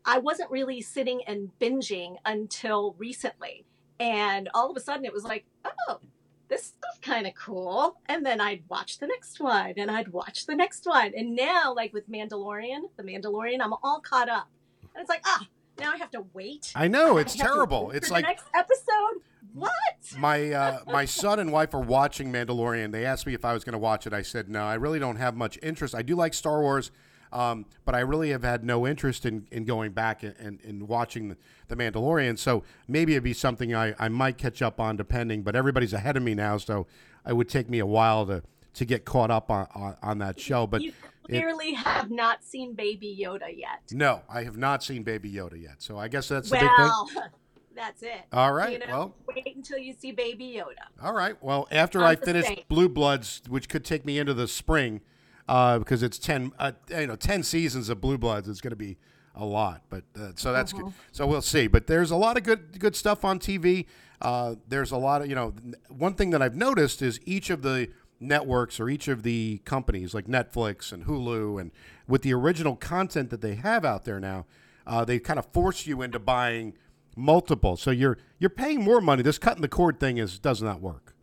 I 0.06 0.20
wasn't 0.20 0.52
really 0.52 0.82
sitting 0.82 1.22
and 1.26 1.52
binging 1.60 2.18
until 2.24 2.96
recently. 3.00 3.66
And 4.00 4.50
all 4.54 4.70
of 4.70 4.78
a 4.78 4.80
sudden 4.80 5.06
it 5.06 5.14
was 5.14 5.24
like, 5.24 5.46
oh, 5.90 6.00
this 6.48 6.62
is 6.62 6.74
kind 7.02 7.28
of 7.28 7.34
cool. 7.36 7.98
And 8.08 8.26
then 8.26 8.40
I'd 8.40 8.64
watch 8.70 9.00
the 9.00 9.08
next 9.08 9.40
one 9.40 9.74
and 9.78 9.90
I'd 9.90 10.10
watch 10.10 10.46
the 10.46 10.56
next 10.56 10.86
one. 10.86 11.12
And 11.16 11.36
now, 11.36 11.74
like 11.74 11.94
with 11.94 12.10
Mandalorian, 12.10 12.82
the 12.98 13.04
Mandalorian, 13.04 13.62
I'm 13.62 13.74
all 13.84 14.02
caught 14.02 14.30
up. 14.30 14.48
And 14.94 15.02
it's 15.02 15.10
like, 15.10 15.22
ah, 15.26 15.48
now 15.80 15.92
I 15.92 15.98
have 15.98 16.12
to 16.12 16.26
wait. 16.34 16.72
I 16.76 16.88
know 16.88 17.18
it's 17.18 17.40
I 17.40 17.44
terrible. 17.44 17.92
It's 17.92 18.12
like 18.12 18.24
the 18.24 18.30
next 18.30 18.46
episode. 18.56 19.22
What? 19.54 19.72
my 20.18 20.52
uh, 20.52 20.80
my 20.88 21.06
son 21.06 21.40
and 21.40 21.52
wife 21.52 21.74
are 21.74 21.82
watching 21.82 22.32
Mandalorian. 22.32 22.92
They 22.92 23.06
asked 23.06 23.26
me 23.26 23.34
if 23.34 23.46
I 23.46 23.54
was 23.54 23.64
going 23.64 23.74
to 23.74 23.80
watch 23.80 24.06
it. 24.06 24.14
I 24.14 24.22
said 24.22 24.50
no. 24.50 24.64
I 24.64 24.76
really 24.76 25.00
don't 25.00 25.16
have 25.18 25.36
much 25.36 25.58
interest. 25.64 25.96
I 25.96 26.02
do 26.02 26.16
like 26.16 26.34
Star 26.34 26.62
Wars, 26.62 26.92
um, 27.36 27.66
but 27.84 27.94
I 27.96 28.00
really 28.00 28.30
have 28.30 28.44
had 28.44 28.64
no 28.64 28.88
interest 28.88 29.26
in, 29.26 29.46
in 29.52 29.66
going 29.66 29.92
back 29.92 30.24
and, 30.24 30.34
and, 30.40 30.60
and 30.64 30.88
watching 30.88 31.28
the, 31.30 31.38
the 31.68 31.76
Mandalorian. 31.76 32.40
So 32.40 32.64
maybe 32.88 33.12
it'd 33.14 33.24
be 33.24 33.34
something 33.34 33.76
I, 33.76 33.94
I 34.00 34.08
might 34.08 34.38
catch 34.38 34.62
up 34.62 34.80
on, 34.80 34.96
depending. 34.96 35.44
But 35.44 35.56
everybody's 35.56 35.92
ahead 35.92 36.16
of 36.16 36.24
me 36.24 36.34
now, 36.34 36.58
so 36.58 36.88
it 37.28 37.34
would 37.34 37.50
take 37.50 37.70
me 37.70 37.80
a 37.80 37.86
while 37.86 38.26
to, 38.28 38.42
to 38.76 38.86
get 38.86 39.04
caught 39.04 39.32
up 39.32 39.52
on, 39.52 39.68
on, 39.76 39.98
on 40.02 40.18
that 40.20 40.40
show. 40.40 40.66
But 40.66 40.82
you 40.82 40.94
it- 41.28 41.42
clearly 41.42 41.74
have 41.74 42.10
not 42.10 42.42
seen 42.44 42.74
Baby 42.74 43.20
Yoda 43.22 43.50
yet. 43.54 43.82
no, 43.92 44.22
I 44.30 44.44
have 44.44 44.56
not 44.58 44.82
seen 44.82 45.04
Baby 45.04 45.32
Yoda 45.34 45.62
yet. 45.62 45.82
So 45.82 45.98
I 45.98 46.08
guess 46.08 46.30
that's 46.30 46.50
the 46.50 46.56
big 46.56 46.62
thing. 46.68 46.70
Well, 46.78 47.10
that's 47.76 48.02
it. 48.02 48.22
All 48.32 48.54
right. 48.54 48.74
You 48.74 48.80
know, 48.80 48.86
Well, 48.88 49.16
wait 49.36 49.56
until 49.58 49.78
you 49.78 49.92
see 49.92 50.14
Baby 50.14 50.58
Yoda. 50.58 51.04
All 51.04 51.14
right. 51.14 51.36
Well, 51.44 51.68
after 51.70 52.00
I'm 52.00 52.12
I 52.12 52.16
finish. 52.16 52.46
Blue 52.70 52.88
Bloods, 52.88 53.42
which 53.50 53.68
could 53.68 53.84
take 53.84 54.06
me 54.06 54.18
into 54.20 54.34
the 54.34 54.48
spring, 54.48 55.02
uh, 55.48 55.80
because 55.80 56.04
it's 56.04 56.18
ten, 56.18 56.52
uh, 56.60 56.72
you 56.90 57.08
know, 57.08 57.16
ten 57.16 57.44
seasons 57.44 57.90
of 57.90 58.02
Blue 58.02 58.18
Bloods. 58.18 58.48
It's 58.48 58.62
going 58.62 58.72
to 58.72 58.76
be 58.76 58.98
a 59.36 59.46
lot, 59.46 59.84
but 59.90 60.04
uh, 60.20 60.32
so 60.36 60.54
that's 60.54 60.74
good. 60.74 60.94
So 61.12 61.28
we'll 61.28 61.42
see. 61.42 61.68
But 61.68 61.88
there's 61.88 62.12
a 62.12 62.16
lot 62.16 62.38
of 62.38 62.44
good 62.44 62.80
good 62.80 62.96
stuff 62.96 63.26
on 63.26 63.40
TV. 63.40 63.86
Uh, 64.22 64.56
there's 64.68 64.92
a 64.92 64.98
lot 64.98 65.22
of 65.22 65.28
you 65.28 65.36
know. 65.36 65.54
One 65.90 66.14
thing 66.14 66.30
that 66.32 66.42
I've 66.42 66.56
noticed 66.56 67.02
is 67.02 67.20
each 67.26 67.50
of 67.50 67.62
the 67.62 67.90
networks 68.20 68.80
or 68.80 68.90
each 68.90 69.08
of 69.08 69.24
the 69.24 69.62
companies 69.66 70.14
like 70.14 70.26
Netflix 70.26 70.92
and 70.92 71.06
Hulu 71.06 71.60
and 71.60 71.72
with 72.08 72.22
the 72.22 72.34
original 72.34 72.76
content 72.76 73.30
that 73.30 73.42
they 73.42 73.56
have 73.56 73.84
out 73.84 74.06
there 74.06 74.20
now, 74.20 74.46
uh, 74.88 75.04
they 75.04 75.20
kind 75.20 75.38
of 75.38 75.46
force 75.48 75.86
you 75.86 76.02
into 76.02 76.20
buying 76.20 76.74
multiple. 77.16 77.78
So 77.78 77.92
you're 77.92 78.18
you're 78.40 78.50
paying 78.50 78.84
more 78.84 79.02
money. 79.02 79.24
This 79.24 79.38
cutting 79.38 79.62
the 79.62 79.68
cord 79.68 80.00
thing 80.00 80.18
is 80.18 80.40
does 80.40 80.62
not 80.62 80.82
work. 80.82 81.15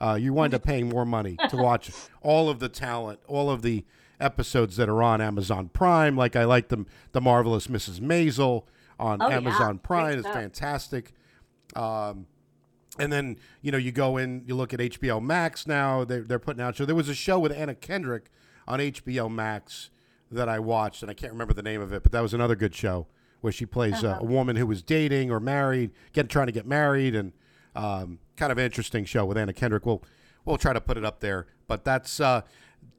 Uh, 0.00 0.18
you 0.20 0.32
wind 0.32 0.54
up 0.54 0.62
paying 0.64 0.88
more 0.88 1.04
money 1.04 1.36
to 1.48 1.56
watch 1.56 1.90
all 2.22 2.48
of 2.48 2.58
the 2.60 2.68
talent, 2.68 3.20
all 3.26 3.50
of 3.50 3.62
the 3.62 3.84
episodes 4.20 4.76
that 4.76 4.88
are 4.88 5.02
on 5.02 5.20
Amazon 5.20 5.68
Prime. 5.68 6.16
Like 6.16 6.36
I 6.36 6.44
like 6.44 6.68
the 6.68 6.84
the 7.12 7.20
marvelous 7.20 7.66
Mrs. 7.68 8.00
Maisel 8.00 8.64
on 8.98 9.20
Oh. 9.22 9.30
Amazon 9.30 9.72
Great 9.76 9.82
Prime. 9.82 10.18
It's 10.18 10.28
fantastic. 10.28 11.12
Um, 11.76 12.26
and 12.98 13.12
then 13.12 13.36
you 13.62 13.70
know 13.70 13.78
you 13.78 13.92
go 13.92 14.16
in, 14.16 14.42
you 14.46 14.54
look 14.56 14.72
at 14.74 14.80
HBO 14.80 15.22
Max 15.22 15.66
now. 15.66 16.04
They're 16.04 16.22
they're 16.22 16.38
putting 16.38 16.62
out. 16.62 16.76
So 16.76 16.84
there 16.84 16.94
was 16.96 17.08
a 17.08 17.14
show 17.14 17.38
with 17.38 17.52
Anna 17.52 17.74
Kendrick 17.74 18.30
on 18.66 18.80
HBO 18.80 19.30
Max 19.30 19.90
that 20.30 20.48
I 20.48 20.58
watched, 20.58 21.02
and 21.02 21.10
I 21.10 21.14
can't 21.14 21.32
remember 21.32 21.54
the 21.54 21.62
name 21.62 21.80
of 21.80 21.92
it, 21.92 22.02
but 22.02 22.12
that 22.12 22.20
was 22.20 22.34
another 22.34 22.54
good 22.56 22.74
show 22.74 23.06
where 23.40 23.52
she 23.52 23.64
plays 23.64 24.02
uh, 24.04 24.18
a 24.20 24.24
woman 24.24 24.56
who 24.56 24.66
was 24.66 24.82
dating 24.82 25.30
or 25.30 25.38
married, 25.40 25.90
get 26.12 26.28
trying 26.28 26.46
to 26.46 26.52
get 26.52 26.66
married, 26.66 27.14
and 27.14 27.32
um, 27.78 28.18
kind 28.36 28.50
of 28.50 28.58
interesting 28.58 29.04
show 29.04 29.24
with 29.24 29.38
Anna 29.38 29.52
Kendrick. 29.52 29.86
We'll 29.86 30.02
we'll 30.44 30.58
try 30.58 30.72
to 30.72 30.80
put 30.80 30.96
it 30.96 31.04
up 31.04 31.20
there, 31.20 31.46
but 31.66 31.84
that's 31.84 32.20
uh, 32.20 32.42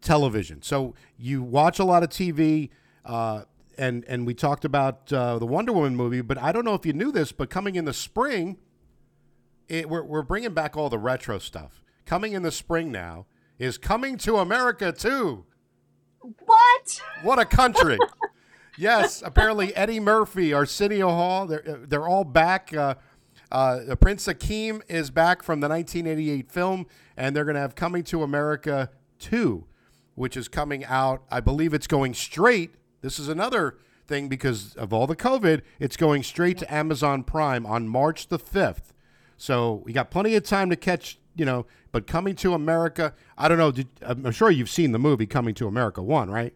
television. 0.02 0.62
So 0.62 0.96
you 1.18 1.44
watch 1.44 1.80
a 1.80 1.84
lot 1.84 2.04
of 2.04 2.10
TV. 2.10 2.70
Uh, 3.06 3.44
and, 3.78 4.04
and 4.10 4.28
we 4.28 4.34
talked 4.34 4.66
about 4.66 5.12
uh, 5.14 5.40
the 5.40 5.46
Wonder 5.46 5.72
Woman 5.72 5.96
movie, 5.96 6.20
but 6.20 6.38
I 6.38 6.52
don't 6.52 6.66
know 6.66 6.74
if 6.74 6.86
you 6.86 6.92
knew 6.92 7.14
this, 7.14 7.32
but 7.32 7.50
coming 7.50 7.76
in 7.76 7.86
the 7.86 7.94
spring, 7.94 8.58
it, 9.70 9.90
we're, 9.90 10.04
we're 10.04 10.22
bringing 10.22 10.54
back 10.54 10.76
all 10.76 10.90
the 10.90 10.98
retro 10.98 11.40
stuff. 11.40 11.82
Coming 12.06 12.34
in 12.34 12.44
the 12.44 12.52
spring 12.52 12.92
now 12.92 13.26
is 13.58 13.78
Coming 13.78 14.18
to 14.18 14.36
America 14.36 14.92
too. 14.92 15.46
What? 16.20 17.02
What 17.22 17.40
a 17.40 17.46
country! 17.46 17.98
yes, 18.78 19.24
apparently 19.26 19.74
Eddie 19.76 20.02
Murphy, 20.02 20.54
Arsenio 20.54 21.08
Hall, 21.08 21.48
they're 21.48 21.80
they're 21.88 22.08
all 22.08 22.26
back. 22.26 22.74
Uh, 22.74 22.96
uh, 23.52 23.96
Prince 24.00 24.28
Akeem 24.28 24.82
is 24.88 25.10
back 25.10 25.44
from 25.44 25.60
the 25.60 25.68
1988 25.68 26.52
film, 26.52 26.86
and 27.18 27.36
they're 27.36 27.46
going 27.46 27.56
to 27.56 27.62
have 27.62 27.76
Coming 27.76 28.04
to 28.06 28.24
America 28.24 28.90
2, 29.20 29.66
which 30.16 30.38
is 30.38 30.48
coming 30.48 30.86
out. 30.86 31.24
I 31.32 31.40
believe 31.40 31.74
it's 31.74 31.88
going 31.88 32.14
straight. 32.14 32.76
This 33.02 33.18
is 33.20 33.28
another 33.28 33.78
thing 34.08 34.28
because 34.28 34.76
of 34.76 34.94
all 34.94 35.08
the 35.08 35.16
COVID. 35.16 35.62
It's 35.80 35.98
going 35.98 36.24
straight 36.24 36.58
to 36.60 36.74
Amazon 36.74 37.24
Prime 37.24 37.66
on 37.66 37.88
March 37.88 38.28
the 38.28 38.40
5th. 38.40 38.92
So 39.38 39.82
we 39.86 39.94
got 39.94 40.12
plenty 40.12 40.36
of 40.36 40.44
time 40.44 40.70
to 40.70 40.76
catch, 40.76 41.18
you 41.36 41.46
know. 41.46 41.66
But 41.92 42.06
Coming 42.06 42.36
to 42.38 42.54
America, 42.54 43.14
I 43.38 43.48
don't 43.48 43.58
know. 43.58 43.72
Did, 43.72 43.88
I'm 44.04 44.32
sure 44.32 44.52
you've 44.52 44.70
seen 44.70 44.92
the 44.92 45.00
movie 45.00 45.26
Coming 45.26 45.56
to 45.56 45.68
America 45.68 46.04
one, 46.04 46.30
right? 46.30 46.54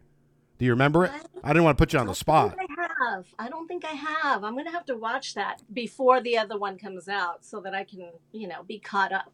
Do 0.60 0.66
you 0.66 0.72
remember 0.72 1.06
it? 1.06 1.12
I 1.44 1.50
didn't 1.50 1.64
want 1.64 1.78
to 1.78 1.82
put 1.82 1.94
you 1.94 2.00
on 2.00 2.08
the 2.08 2.14
spot. 2.14 2.56
Don't 3.06 3.26
think 3.26 3.36
I 3.36 3.40
have. 3.40 3.48
I 3.48 3.50
don't 3.50 3.68
think 3.68 3.86
I 3.86 3.90
have. 4.30 4.44
I'm 4.44 4.56
gonna 4.56 4.72
have 4.72 4.86
to 4.86 4.96
watch 4.98 5.34
that 5.36 5.62
before 5.74 6.22
the 6.22 6.38
other 6.38 6.58
one 6.58 6.78
comes 6.78 7.08
out 7.08 7.44
so 7.46 7.60
that 7.62 7.74
I 7.74 7.84
can, 7.84 8.08
you 8.32 8.48
know, 8.48 8.64
be 8.64 8.80
caught 8.80 9.12
up. 9.12 9.32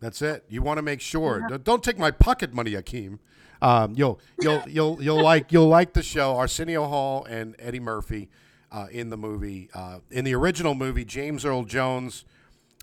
That's 0.00 0.20
it. 0.22 0.44
You 0.48 0.62
want 0.62 0.78
to 0.78 0.82
make 0.82 1.00
sure. 1.00 1.46
Don't- 1.48 1.64
Don't 1.64 1.82
take 1.84 1.98
my 1.98 2.10
pocket 2.10 2.52
money, 2.52 2.72
Akeem. 2.72 3.18
Um, 3.60 3.94
you'll 3.96 4.18
you'll 4.40 4.62
you'll 4.68 5.02
you'll 5.02 5.22
like 5.22 5.52
you'll 5.52 5.68
like 5.68 5.92
the 5.92 6.02
show. 6.02 6.36
Arsenio 6.36 6.86
Hall 6.88 7.24
and 7.24 7.54
Eddie 7.60 7.78
Murphy 7.80 8.28
uh, 8.72 8.86
in 8.90 9.10
the 9.10 9.16
movie. 9.16 9.70
Uh, 9.72 9.98
in 10.10 10.24
the 10.24 10.34
original 10.34 10.74
movie, 10.74 11.04
James 11.04 11.44
Earl 11.44 11.62
Jones, 11.64 12.24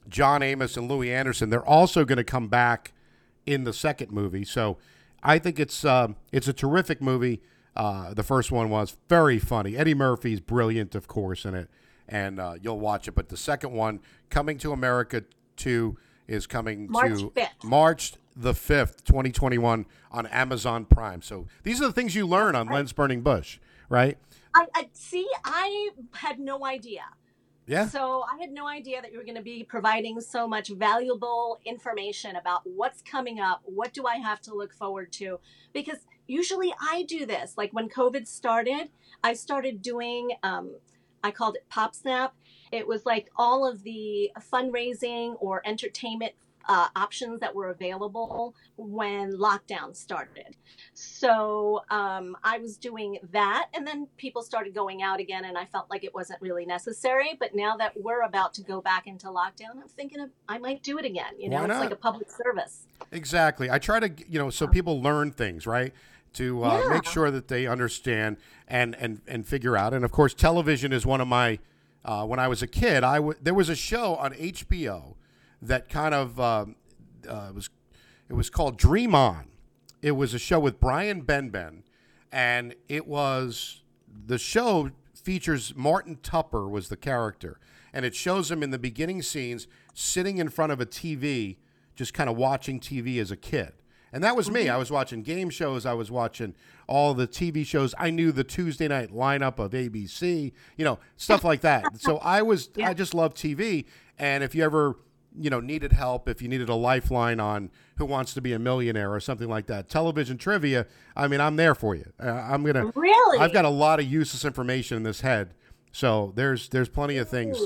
John 0.07 0.41
Amos, 0.41 0.77
and 0.77 0.87
Louie 0.89 1.11
Anderson. 1.11 1.49
They're 1.49 1.65
also 1.65 2.05
going 2.05 2.17
to 2.17 2.23
come 2.23 2.47
back 2.47 2.93
in 3.45 3.65
the 3.65 3.73
second 3.73 4.11
movie. 4.11 4.45
So 4.45 4.77
I 5.21 5.37
think 5.39 5.59
it's 5.59 5.83
um, 5.83 6.15
it's 6.31 6.47
a 6.47 6.53
terrific 6.53 7.01
movie. 7.01 7.41
Uh, 7.75 8.13
the 8.13 8.23
first 8.23 8.51
one 8.51 8.69
was 8.69 8.97
very 9.07 9.39
funny. 9.39 9.77
Eddie 9.77 9.93
Murphy's 9.93 10.39
brilliant, 10.39 10.95
of 10.95 11.07
course, 11.07 11.45
in 11.45 11.55
it, 11.55 11.69
and 12.07 12.39
uh, 12.39 12.55
you'll 12.61 12.79
watch 12.79 13.07
it. 13.07 13.13
But 13.15 13.29
the 13.29 13.37
second 13.37 13.71
one, 13.71 13.99
Coming 14.29 14.57
to 14.59 14.71
America 14.71 15.23
Two, 15.55 15.97
is 16.27 16.45
coming 16.47 16.89
March 16.89 17.19
to 17.19 17.29
5th. 17.29 17.63
March 17.63 18.13
the 18.35 18.53
fifth, 18.53 19.03
twenty 19.03 19.31
twenty 19.31 19.57
one, 19.57 19.85
on 20.11 20.25
Amazon 20.27 20.85
Prime. 20.85 21.21
So 21.21 21.47
these 21.63 21.81
are 21.81 21.87
the 21.87 21.93
things 21.93 22.15
you 22.15 22.25
learn 22.25 22.55
on 22.55 22.67
Lens 22.67 22.93
Burning 22.93 23.21
Bush, 23.21 23.59
right? 23.89 24.17
I, 24.55 24.65
I 24.75 24.89
see. 24.93 25.27
I 25.43 25.89
had 26.13 26.39
no 26.39 26.65
idea. 26.65 27.03
Yeah. 27.67 27.87
So 27.87 28.23
I 28.23 28.39
had 28.39 28.49
no 28.51 28.67
idea 28.67 28.99
that 29.01 29.11
you 29.11 29.19
were 29.19 29.23
going 29.23 29.35
to 29.35 29.43
be 29.43 29.63
providing 29.63 30.19
so 30.21 30.47
much 30.47 30.69
valuable 30.69 31.59
information 31.65 32.35
about 32.35 32.61
what's 32.63 33.01
coming 33.03 33.39
up. 33.39 33.61
What 33.63 33.93
do 33.93 34.07
I 34.07 34.15
have 34.15 34.41
to 34.41 34.55
look 34.55 34.73
forward 34.73 35.11
to? 35.13 35.39
Because 35.71 35.99
usually 36.29 36.73
I 36.79 37.03
do 37.03 37.25
this. 37.25 37.55
Like 37.57 37.71
when 37.73 37.89
COVID 37.89 38.27
started, 38.27 38.89
I 39.23 39.33
started 39.33 39.81
doing. 39.81 40.31
Um, 40.43 40.75
I 41.23 41.31
called 41.31 41.55
it 41.55 41.65
Pop 41.69 41.95
Snap. 41.95 42.33
It 42.71 42.87
was 42.87 43.05
like 43.05 43.29
all 43.35 43.67
of 43.67 43.83
the 43.83 44.31
fundraising 44.51 45.35
or 45.39 45.61
entertainment 45.65 46.33
uh, 46.69 46.87
options 46.95 47.39
that 47.39 47.53
were 47.53 47.69
available 47.69 48.53
when 48.77 49.33
lockdown 49.33 49.95
started. 49.95 50.55
So 50.93 51.81
um, 51.89 52.37
I 52.43 52.59
was 52.59 52.77
doing 52.77 53.17
that, 53.31 53.69
and 53.73 53.87
then 53.87 54.07
people 54.17 54.43
started 54.43 54.73
going 54.75 55.01
out 55.01 55.19
again, 55.19 55.45
and 55.45 55.57
I 55.57 55.65
felt 55.65 55.89
like 55.89 56.03
it 56.03 56.13
wasn't 56.13 56.41
really 56.41 56.65
necessary. 56.65 57.35
But 57.39 57.55
now 57.55 57.75
that 57.77 57.99
we're 57.99 58.21
about 58.21 58.53
to 58.55 58.61
go 58.61 58.81
back 58.81 59.07
into 59.07 59.27
lockdown, 59.27 59.81
I'm 59.81 59.89
thinking 59.89 60.19
of, 60.19 60.29
I 60.47 60.59
might 60.59 60.83
do 60.83 60.99
it 60.99 61.05
again. 61.05 61.33
You 61.39 61.49
know, 61.49 61.63
it's 61.65 61.79
like 61.79 61.91
a 61.91 61.95
public 61.95 62.29
service. 62.29 62.85
Exactly. 63.11 63.71
I 63.71 63.79
try 63.79 63.99
to, 63.99 64.11
you 64.29 64.37
know, 64.37 64.51
so 64.51 64.67
people 64.67 65.01
learn 65.01 65.31
things, 65.31 65.65
right? 65.65 65.91
To 66.33 66.63
uh, 66.63 66.81
Yeah. 66.83 66.89
make 66.93 67.05
sure 67.05 67.31
that 67.31 67.47
they 67.47 67.65
understand 67.67 68.37
and 68.67 68.95
and 68.95 69.21
and 69.27 69.45
figure 69.47 69.75
out. 69.75 69.93
And 69.93 70.05
of 70.05 70.11
course, 70.11 70.33
television 70.33 70.93
is 70.93 71.05
one 71.05 71.21
of 71.21 71.27
my. 71.27 71.59
Uh, 72.05 72.25
when 72.25 72.39
I 72.39 72.47
was 72.47 72.61
a 72.61 72.67
kid, 72.67 73.03
I 73.03 73.15
w- 73.15 73.37
there 73.41 73.53
was 73.53 73.67
a 73.67 73.75
show 73.75 74.15
on 74.15 74.31
HBO 74.33 75.15
that 75.61 75.89
kind 75.89 76.13
of 76.13 76.39
um, 76.39 76.75
uh, 77.27 77.51
was 77.53 77.69
it 78.29 78.33
was 78.33 78.49
called 78.49 78.77
Dream 78.77 79.13
On. 79.13 79.47
It 80.01 80.11
was 80.11 80.33
a 80.33 80.39
show 80.39 80.59
with 80.61 80.79
Brian 80.79 81.23
Benben, 81.23 81.83
and 82.31 82.73
it 82.87 83.05
was 83.05 83.81
the 84.07 84.37
show 84.37 84.91
features 85.13 85.73
Martin 85.75 86.17
Tupper 86.23 86.69
was 86.69 86.87
the 86.87 86.95
character, 86.95 87.59
and 87.91 88.05
it 88.05 88.15
shows 88.15 88.49
him 88.49 88.63
in 88.63 88.69
the 88.71 88.79
beginning 88.79 89.21
scenes 89.21 89.67
sitting 89.93 90.37
in 90.37 90.47
front 90.47 90.71
of 90.71 90.79
a 90.79 90.85
TV, 90.85 91.57
just 91.95 92.13
kind 92.13 92.29
of 92.29 92.37
watching 92.37 92.79
TV 92.79 93.19
as 93.19 93.29
a 93.29 93.35
kid. 93.37 93.73
And 94.11 94.23
that 94.23 94.35
was 94.35 94.49
me. 94.49 94.69
I 94.69 94.77
was 94.77 94.91
watching 94.91 95.21
game 95.21 95.49
shows. 95.49 95.85
I 95.85 95.93
was 95.93 96.09
watching 96.09 96.55
all 96.87 97.13
the 97.13 97.27
TV 97.27 97.65
shows. 97.65 97.93
I 97.97 98.09
knew 98.09 98.31
the 98.31 98.43
Tuesday 98.43 98.87
night 98.87 99.11
lineup 99.13 99.59
of 99.59 99.71
ABC, 99.71 100.51
you 100.77 100.85
know, 100.85 100.99
stuff 101.17 101.43
like 101.43 101.61
that. 101.61 101.85
So 101.99 102.17
I 102.19 102.41
was, 102.41 102.69
I 102.81 102.93
just 102.93 103.13
love 103.13 103.33
TV. 103.33 103.85
And 104.17 104.43
if 104.43 104.55
you 104.55 104.63
ever, 104.63 104.95
you 105.37 105.49
know, 105.49 105.59
needed 105.59 105.91
help, 105.91 106.29
if 106.29 106.41
you 106.41 106.47
needed 106.47 106.69
a 106.69 106.75
lifeline 106.75 107.39
on 107.39 107.71
Who 107.97 108.05
Wants 108.05 108.33
to 108.35 108.41
Be 108.41 108.53
a 108.53 108.59
Millionaire 108.59 109.13
or 109.13 109.19
something 109.19 109.49
like 109.49 109.67
that, 109.67 109.89
television 109.89 110.37
trivia, 110.37 110.87
I 111.15 111.27
mean, 111.27 111.41
I'm 111.41 111.55
there 111.55 111.75
for 111.75 111.95
you. 111.95 112.11
Uh, 112.21 112.29
I'm 112.29 112.63
gonna. 112.63 112.91
Really? 112.95 113.39
I've 113.39 113.53
got 113.53 113.65
a 113.65 113.69
lot 113.69 113.99
of 113.99 114.05
useless 114.05 114.45
information 114.45 114.97
in 114.97 115.03
this 115.03 115.21
head, 115.21 115.53
so 115.91 116.31
there's 116.35 116.69
there's 116.69 116.89
plenty 116.89 117.17
of 117.17 117.27
things. 117.27 117.57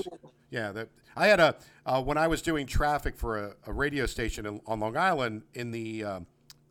Yeah, 0.50 0.72
that 0.72 0.90
I 1.16 1.28
had 1.28 1.40
a 1.40 1.56
uh, 1.86 2.02
when 2.02 2.18
I 2.18 2.28
was 2.28 2.42
doing 2.42 2.66
traffic 2.66 3.16
for 3.18 3.38
a, 3.38 3.56
a 3.68 3.74
radio 3.74 4.06
station 4.06 4.46
in, 4.46 4.62
on 4.66 4.80
Long 4.80 4.98
Island 4.98 5.44
in 5.54 5.72
the 5.72 6.04
uh, 6.04 6.20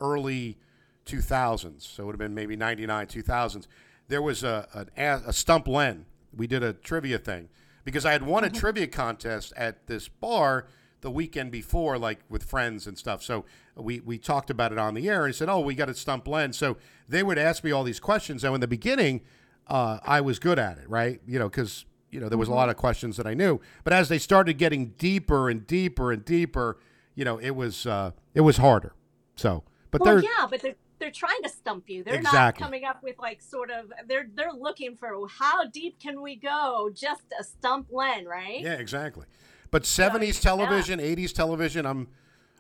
early 0.03 0.59
2000s. 1.07 1.83
So 1.83 2.03
it 2.03 2.07
would 2.07 2.13
have 2.15 2.19
been 2.19 2.35
maybe 2.35 2.57
99, 2.57 3.07
2000s. 3.07 3.67
There 4.09 4.23
was 4.23 4.43
a, 4.43 4.87
a, 4.97 5.21
a 5.27 5.33
stump 5.33 5.69
len. 5.69 6.07
We 6.37 6.47
did 6.47 6.63
a 6.63 6.73
trivia 6.73 7.19
thing 7.19 7.49
because 7.85 8.05
I 8.05 8.13
had 8.13 8.25
won 8.25 8.45
a 8.45 8.51
trivia 8.51 8.87
contest 8.87 9.53
at 9.57 9.87
this 9.87 10.09
bar 10.09 10.67
the 11.01 11.11
weekend 11.11 11.51
before, 11.51 11.99
like 11.99 12.21
with 12.29 12.43
friends 12.43 12.87
and 12.87 12.97
stuff. 12.97 13.23
So 13.23 13.45
we, 13.75 14.01
we 14.01 14.19
talked 14.19 14.51
about 14.51 14.73
it 14.73 14.79
on 14.79 14.95
the 14.95 15.09
air 15.09 15.25
and 15.25 15.35
he 15.35 15.37
said, 15.37 15.49
Oh, 15.49 15.61
we 15.61 15.75
got 15.75 15.89
a 15.89 15.95
stump 15.95 16.27
len. 16.29 16.53
So 16.53 16.77
they 17.09 17.23
would 17.23 17.39
ask 17.39 17.65
me 17.65 17.73
all 17.73 17.85
these 17.85 18.01
questions. 18.01 18.45
And 18.45 18.55
in 18.55 18.61
the 18.61 18.69
beginning, 18.69 19.23
uh, 19.67 19.99
I 20.05 20.21
was 20.21 20.39
good 20.39 20.59
at 20.59 20.79
it, 20.79 20.89
right? 20.89 21.21
You 21.27 21.39
know, 21.39 21.49
because 21.49 21.85
you 22.11 22.21
know 22.21 22.29
there 22.29 22.39
was 22.39 22.49
a 22.49 22.55
lot 22.55 22.69
of 22.69 22.77
questions 22.77 23.17
that 23.17 23.27
I 23.27 23.35
knew, 23.35 23.61
but 23.85 23.93
as 23.93 24.09
they 24.09 24.19
started 24.19 24.59
getting 24.59 24.89
deeper 24.99 25.49
and 25.49 25.67
deeper 25.67 26.13
and 26.13 26.25
deeper, 26.25 26.79
you 27.15 27.25
know, 27.25 27.39
it 27.39 27.51
was 27.51 27.87
uh, 27.87 28.13
it 28.35 28.43
was 28.43 28.59
harder. 28.59 28.93
So, 29.35 29.65
but 29.93 30.01
Well, 30.01 30.15
they're 30.15 30.25
yeah, 30.25 30.47
but 30.51 30.61
they're 30.63 30.75
they're 30.99 31.11
trying 31.13 31.43
to 31.43 31.49
stump 31.49 31.89
you. 31.89 32.03
They're 32.03 32.23
not 32.23 32.57
coming 32.57 32.85
up 32.85 33.03
with 33.03 33.19
like 33.19 33.41
sort 33.41 33.71
of 33.71 33.93
they're 34.09 34.27
they're 34.35 34.53
looking 34.53 34.97
for 34.97 35.29
how 35.29 35.69
deep 35.69 36.01
can 36.01 36.21
we 36.21 36.35
go? 36.35 36.91
Just 36.93 37.23
a 37.39 37.45
stump 37.45 37.89
len, 37.93 38.25
right? 38.25 38.61
yeah, 38.61 38.75
exactly. 38.75 39.27
But 39.71 39.87
seventies 39.87 40.37
yeah. 40.39 40.51
television, 40.51 40.99
eighties 40.99 41.33
television, 41.33 41.87
I'm 41.87 42.09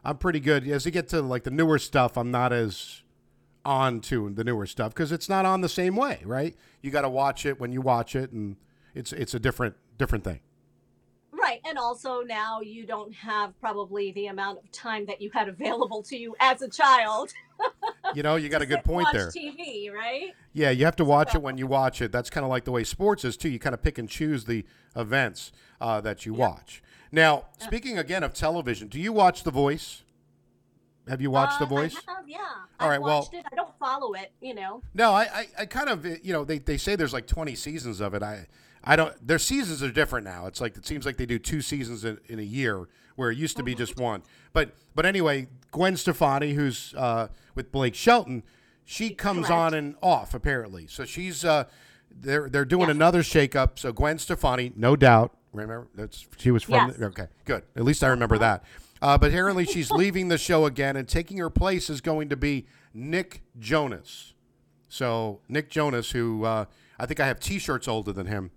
I'm 0.05 0.18
pretty 0.18 0.40
good. 0.40 0.68
As 0.68 0.85
you 0.85 0.92
get 0.92 1.09
to 1.09 1.23
like 1.23 1.45
the 1.45 1.51
newer 1.51 1.79
stuff, 1.79 2.16
I'm 2.16 2.31
not 2.31 2.53
as 2.53 3.03
on 3.64 4.01
to 4.01 4.31
the 4.31 4.45
newer 4.45 4.66
stuff 4.66 4.92
because 4.92 5.11
it's 5.11 5.29
not 5.29 5.47
on 5.47 5.62
the 5.62 5.68
same 5.68 5.97
way, 5.97 6.21
right? 6.25 6.55
You 6.83 6.90
got 6.90 7.03
to 7.03 7.09
watch 7.09 7.47
it 7.47 7.59
when 7.59 7.73
you 7.73 7.81
watch 7.81 8.14
it, 8.14 8.33
and 8.33 8.57
it's 8.95 9.12
it's 9.12 9.33
a 9.35 9.40
different 9.40 9.77
different 9.97 10.25
thing. 10.25 10.40
Right. 11.53 11.61
And 11.69 11.79
also 11.79 12.23
now 12.23 12.61
you 12.61 12.87
don't 12.87 13.12
have 13.15 13.59
probably 13.61 14.12
the 14.12 14.27
amount 14.29 14.59
of 14.59 14.71
time 14.73 15.07
that 15.07 15.21
you 15.21 15.31
had 15.33 15.49
available 15.49 16.03
to 16.05 16.17
you 16.17 16.35
as 16.41 16.62
a 16.62 16.69
child. 16.69 17.33
You 18.15 18.23
know, 18.23 18.37
you 18.37 18.49
got 18.57 18.62
a 18.62 18.67
good 18.67 18.85
point 18.85 19.05
watch 19.07 19.12
there. 19.15 19.29
TV, 19.31 19.93
right? 19.93 20.35
Yeah, 20.53 20.71
you 20.71 20.85
have 20.85 20.97
to 20.97 21.05
watch 21.05 21.33
So- 21.33 21.38
it 21.38 21.43
when 21.43 21.59
you 21.59 21.67
watch 21.67 22.01
it. 22.01 22.11
That's 22.12 22.31
kind 22.31 22.45
of 22.45 22.51
like 22.51 22.65
the 22.65 22.73
way 22.73 22.85
sports 22.85 23.25
is 23.25 23.37
too. 23.37 23.49
You 23.51 23.59
kind 23.59 23.75
of 23.75 23.83
pick 23.83 23.99
and 23.99 24.09
choose 24.09 24.45
the 24.47 24.65
events 24.97 25.53
uh, 25.81 26.01
that 26.01 26.25
you 26.27 26.33
watch. 26.35 26.83
Now, 27.11 27.45
speaking 27.59 27.99
again 27.99 28.23
of 28.23 28.33
television, 28.33 28.88
do 28.88 28.99
you 28.99 29.12
watch 29.12 29.43
The 29.45 29.51
Voice? 29.51 30.03
Have 31.09 31.21
you 31.21 31.31
watched 31.31 31.59
The 31.59 31.67
Uh, 31.67 31.69
Voice? 31.69 31.97
I 32.09 32.12
have, 32.15 32.29
yeah. 32.29 32.38
All 32.81 32.88
right, 32.88 33.03
well- 33.03 33.29
it. 33.33 33.45
I 33.53 33.55
don't 33.55 33.77
follow 33.79 34.15
it, 34.15 34.33
you 34.41 34.55
know. 34.55 34.83
No, 34.95 35.12
I, 35.12 35.23
I, 35.25 35.47
I 35.61 35.67
kind 35.67 35.88
of, 35.91 36.07
you 36.25 36.33
know, 36.33 36.45
they, 36.45 36.59
they 36.59 36.79
say 36.79 36.97
there's 36.97 37.12
like 37.12 37.27
20 37.27 37.55
seasons 37.57 38.01
of 38.01 38.15
it. 38.15 38.23
I, 38.23 38.47
I 38.85 38.97
don't. 38.97 39.14
Their 39.27 39.38
seasons 39.38 39.83
are 39.83 39.90
different 39.90 40.25
now. 40.25 40.47
It's 40.47 40.61
like 40.61 40.77
it 40.77 40.87
seems 40.87 41.07
like 41.07 41.16
they 41.16 41.27
do 41.27 41.38
two 41.38 41.61
seasons 41.62 42.05
in, 42.05 42.18
in 42.29 42.38
a 42.38 42.42
year, 42.42 42.88
where 43.16 43.31
it 43.31 43.38
used 43.38 43.57
to 43.59 43.62
be 43.62 43.75
just 43.75 43.97
one. 43.97 44.23
But 44.53 44.75
but 44.95 45.07
anyway, 45.07 45.47
Gwen 45.71 45.97
Stefani, 45.97 46.55
who's 46.55 46.92
uh, 46.97 47.29
with 47.55 47.71
Blake 47.73 47.95
Shelton, 47.95 48.42
she 48.85 49.11
comes 49.11 49.47
Correct. 49.47 49.53
on 49.53 49.75
and 49.75 49.95
off 50.03 50.35
apparently. 50.35 50.87
So 50.88 51.05
she's 51.05 51.45
uh, 51.45 51.64
they're 52.11 52.49
they're 52.49 52.64
doing 52.64 52.88
Yes. 52.88 52.97
another 52.97 53.23
shakeup. 53.23 53.79
So 53.79 53.92
Gwen 53.92 54.18
Stefani, 54.18 54.73
no 54.75 54.97
doubt, 54.97 55.37
remember 55.53 55.87
that's 55.95 56.27
she 56.37 56.51
was 56.51 56.64
from. 56.64 56.88
Yes. 56.88 56.97
The, 56.97 57.07
okay, 57.07 57.27
good. 57.45 57.62
At 57.77 57.85
least 57.85 58.03
I 58.03 58.09
remember 58.09 58.38
that. 58.38 58.64
Uh, 59.01 59.16
but 59.18 59.31
apparently 59.31 59.64
she's 59.64 59.90
leaving 59.92 60.29
the 60.29 60.38
show 60.38 60.66
again, 60.66 60.97
and 60.97 61.09
taking 61.09 61.38
her 61.38 61.51
place 61.51 61.88
is 61.88 62.01
going 62.01 62.29
to 62.31 62.37
be 62.37 62.66
Nick 62.92 63.42
Jonas. 63.59 64.35
So 64.88 65.40
Nick 65.49 65.71
Jonas, 65.71 66.11
who 66.11 66.45
uh, 66.45 66.64
I 66.99 67.07
think 67.07 67.18
I 67.21 67.27
have 67.27 67.40
T-shirts 67.40 67.88
older 67.88 68.12
than 68.12 68.27
him, 68.27 68.51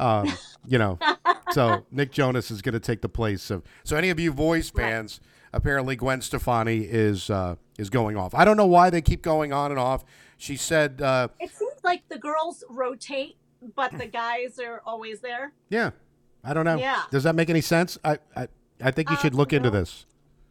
um, 0.00 0.32
you 0.66 0.78
know. 0.78 0.98
so 1.52 1.84
Nick 1.90 2.10
Jonas 2.12 2.50
is 2.50 2.62
going 2.62 2.72
to 2.74 2.80
take 2.80 3.00
the 3.02 3.08
place 3.08 3.50
of. 3.50 3.62
So 3.84 3.96
any 3.96 4.10
of 4.10 4.18
you 4.18 4.32
voice 4.32 4.70
fans, 4.70 5.20
apparently 5.52 5.96
Gwen 5.96 6.20
Stefani 6.20 6.78
is 6.80 7.30
uh, 7.30 7.56
is 7.78 7.90
going 7.90 8.16
off. 8.16 8.34
I 8.34 8.44
don't 8.44 8.56
know 8.56 8.66
why 8.66 8.90
they 8.90 9.00
keep 9.02 9.22
going 9.22 9.52
on 9.52 9.70
and 9.70 9.78
off. 9.78 10.04
She 10.36 10.56
said, 10.56 11.02
uh, 11.02 11.28
It 11.38 11.50
seems 11.50 11.74
like 11.84 12.02
the 12.08 12.18
girls 12.18 12.64
rotate, 12.70 13.36
but 13.76 13.96
the 13.98 14.06
guys 14.06 14.58
are 14.58 14.80
always 14.86 15.20
there. 15.20 15.52
"Yeah, 15.68 15.90
I 16.42 16.54
don't 16.54 16.64
know. 16.64 16.78
Yeah. 16.78 17.02
Does 17.10 17.24
that 17.24 17.34
make 17.34 17.50
any 17.50 17.60
sense? 17.60 17.98
I 18.04 18.18
I, 18.34 18.48
I 18.82 18.90
think 18.90 19.10
you 19.10 19.16
should 19.16 19.34
Uh, 19.34 19.38
look 19.38 19.52
into 19.52 19.70
this. 19.70 20.06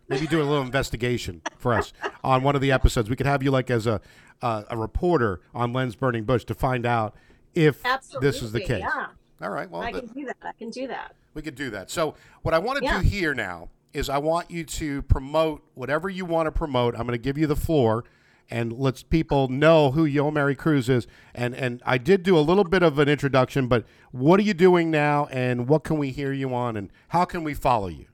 Maybe 0.08 0.28
do 0.28 0.42
a 0.42 0.44
little 0.44 0.62
investigation 0.72 1.42
for 1.58 1.74
us 1.74 1.94
on 2.24 2.44
one 2.44 2.56
of 2.56 2.62
the 2.62 2.72
episodes. 2.72 3.10
We 3.10 3.16
could 3.16 3.26
have 3.28 3.42
you 3.44 3.52
like 3.52 3.70
as 3.72 3.88
a 3.88 4.02
uh, 4.42 4.64
a 4.70 4.78
reporter 4.78 5.42
on 5.54 5.74
Lens 5.74 5.96
Burning 5.96 6.24
Bush 6.24 6.46
to 6.46 6.54
find 6.54 6.86
out 6.86 7.16
if 7.54 7.84
Absolutely. 7.86 8.28
this 8.28 8.42
is 8.42 8.52
the 8.52 8.60
case. 8.62 8.80
Yeah. 8.82 9.08
All 9.42 9.50
right. 9.50 9.70
Well, 9.70 9.82
I 9.82 9.92
can 9.92 10.08
do 10.08 10.26
that. 10.26 10.38
I 10.42 10.52
can 10.58 10.70
do 10.70 10.88
that. 10.88 11.16
We 11.34 11.42
could 11.42 11.56
do 11.56 11.70
that. 11.70 11.90
So, 11.90 12.16
what 12.42 12.54
I 12.54 12.60
want 12.60 12.80
to 12.80 12.86
Yeah. 12.86 13.02
do 13.02 13.08
here 13.08 13.34
now 13.34 13.70
is 13.94 14.10
I 14.10 14.18
want 14.18 14.52
you 14.52 14.64
to 14.64 15.02
promote 15.04 15.64
whatever 15.74 16.10
you 16.10 16.26
want 16.26 16.48
to 16.48 16.52
promote. 16.52 16.94
I'm 16.96 17.02
going 17.08 17.18
to 17.18 17.24
give 17.24 17.38
you 17.38 17.48
the 17.48 17.56
floor 17.56 18.04
and 18.52 18.74
let's 18.74 19.04
people 19.04 19.48
know 19.48 19.92
who 19.92 20.08
Yomary 20.08 20.58
Cruz 20.58 20.90
is. 20.90 21.08
And 21.34 21.56
and 21.56 21.82
I 21.86 21.98
did 21.98 22.24
do 22.24 22.38
a 22.38 22.42
little 22.42 22.64
bit 22.64 22.84
of 22.84 23.00
an 23.00 23.08
introduction, 23.08 23.68
but 23.68 23.86
what 24.12 24.40
are 24.40 24.44
you 24.44 24.54
doing 24.54 24.92
now 24.92 25.28
and 25.32 25.68
what 25.68 25.84
can 25.84 25.98
we 25.98 26.12
hear 26.12 26.34
you 26.34 26.54
on 26.54 26.76
and 26.76 26.92
how 27.10 27.26
can 27.26 27.44
we 27.44 27.54
follow 27.54 27.88
you? 27.88 28.08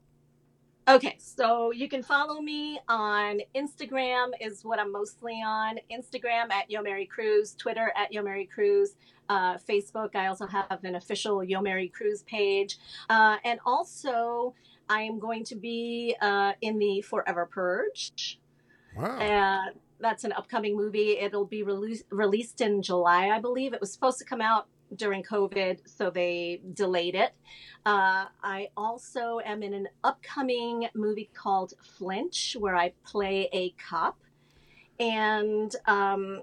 Okay, 0.88 1.16
so 1.18 1.72
you 1.72 1.90
can 1.90 2.04
follow 2.04 2.42
me 2.42 2.80
on 2.88 3.40
Instagram 3.56 4.30
is 4.40 4.64
what 4.64 4.80
I'm 4.80 4.92
mostly 4.92 5.42
on. 5.44 5.80
Instagram 5.92 6.52
at 6.52 6.70
Yomary 6.70 7.10
Cruz, 7.10 7.56
Twitter 7.56 7.92
at 7.98 8.14
Yomary 8.14 8.48
Cruz, 8.48 8.96
uh, 9.28 9.58
Facebook. 9.58 10.16
I 10.16 10.28
also 10.28 10.46
have 10.46 10.84
an 10.84 10.94
official 10.94 11.40
Yomary 11.40 11.92
Cruz 11.92 12.22
page, 12.24 12.78
uh, 13.10 13.38
and 13.44 13.60
also 13.66 14.54
I 14.88 15.02
am 15.02 15.18
going 15.18 15.44
to 15.46 15.56
be 15.56 16.16
uh, 16.22 16.54
in 16.62 16.78
the 16.78 17.02
Forever 17.02 17.48
Purge. 17.52 18.40
Wow. 18.96 19.72
That's 20.00 20.24
an 20.24 20.34
upcoming 20.34 20.76
movie. 20.76 21.18
It'll 21.18 21.46
be 21.46 21.64
released 21.64 22.04
released 22.12 22.62
in 22.62 22.82
July, 22.82 23.30
I 23.30 23.40
believe. 23.40 23.74
It 23.74 23.80
was 23.80 23.92
supposed 23.94 24.20
to 24.20 24.26
come 24.26 24.42
out 24.42 24.68
during 24.96 25.24
COVID, 25.24 25.80
so 25.86 26.10
they 26.10 26.62
delayed 26.74 27.16
it. 27.16 27.34
Uh, 27.86 28.26
I 28.44 28.70
also 28.76 29.40
am 29.46 29.64
in 29.64 29.74
an 29.74 29.88
upcoming 30.04 30.88
movie 30.94 31.30
called 31.34 31.74
Flinch, 31.82 32.56
where 32.60 32.76
I 32.76 32.94
play 33.06 33.50
a 33.54 33.72
cop, 33.72 34.18
and 35.00 35.76
um, 35.86 36.42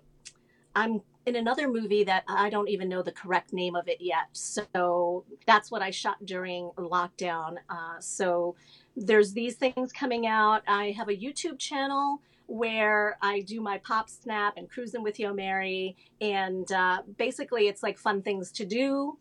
I'm 0.75 1.03
in 1.25 1.37
another 1.37 1.69
movie 1.69 2.05
that 2.05 2.25
I 2.29 2.51
don't 2.51 2.69
even 2.69 2.89
know 2.89 3.03
the 3.03 3.13
correct 3.13 3.53
name 3.53 3.77
of 3.77 3.89
it 3.89 3.99
yet. 4.01 4.27
So 4.33 5.25
that's 5.47 5.71
what 5.71 5.83
I 5.83 5.91
shot 5.91 6.25
during 6.25 6.71
lockdown. 6.77 7.57
Uh, 7.71 8.01
so 8.01 8.57
there's 8.97 9.33
these 9.33 9.55
things 9.55 9.93
coming 9.93 10.27
out. 10.27 10.63
I 10.67 10.91
have 10.93 11.09
a 11.09 11.17
YouTube 11.17 11.59
channel 11.59 12.21
where 12.53 13.17
I 13.23 13.41
do 13.41 13.63
my 13.63 13.79
pop 13.79 14.11
snap 14.11 14.59
and 14.59 14.69
cruising 14.69 15.03
with 15.03 15.17
Yomary, 15.17 15.95
and 16.21 16.71
uh, 16.71 17.01
basically 17.17 17.67
it's 17.67 17.83
like 17.83 17.97
fun 17.99 18.21
things 18.21 18.53
to 18.53 18.67
do. 18.67 19.19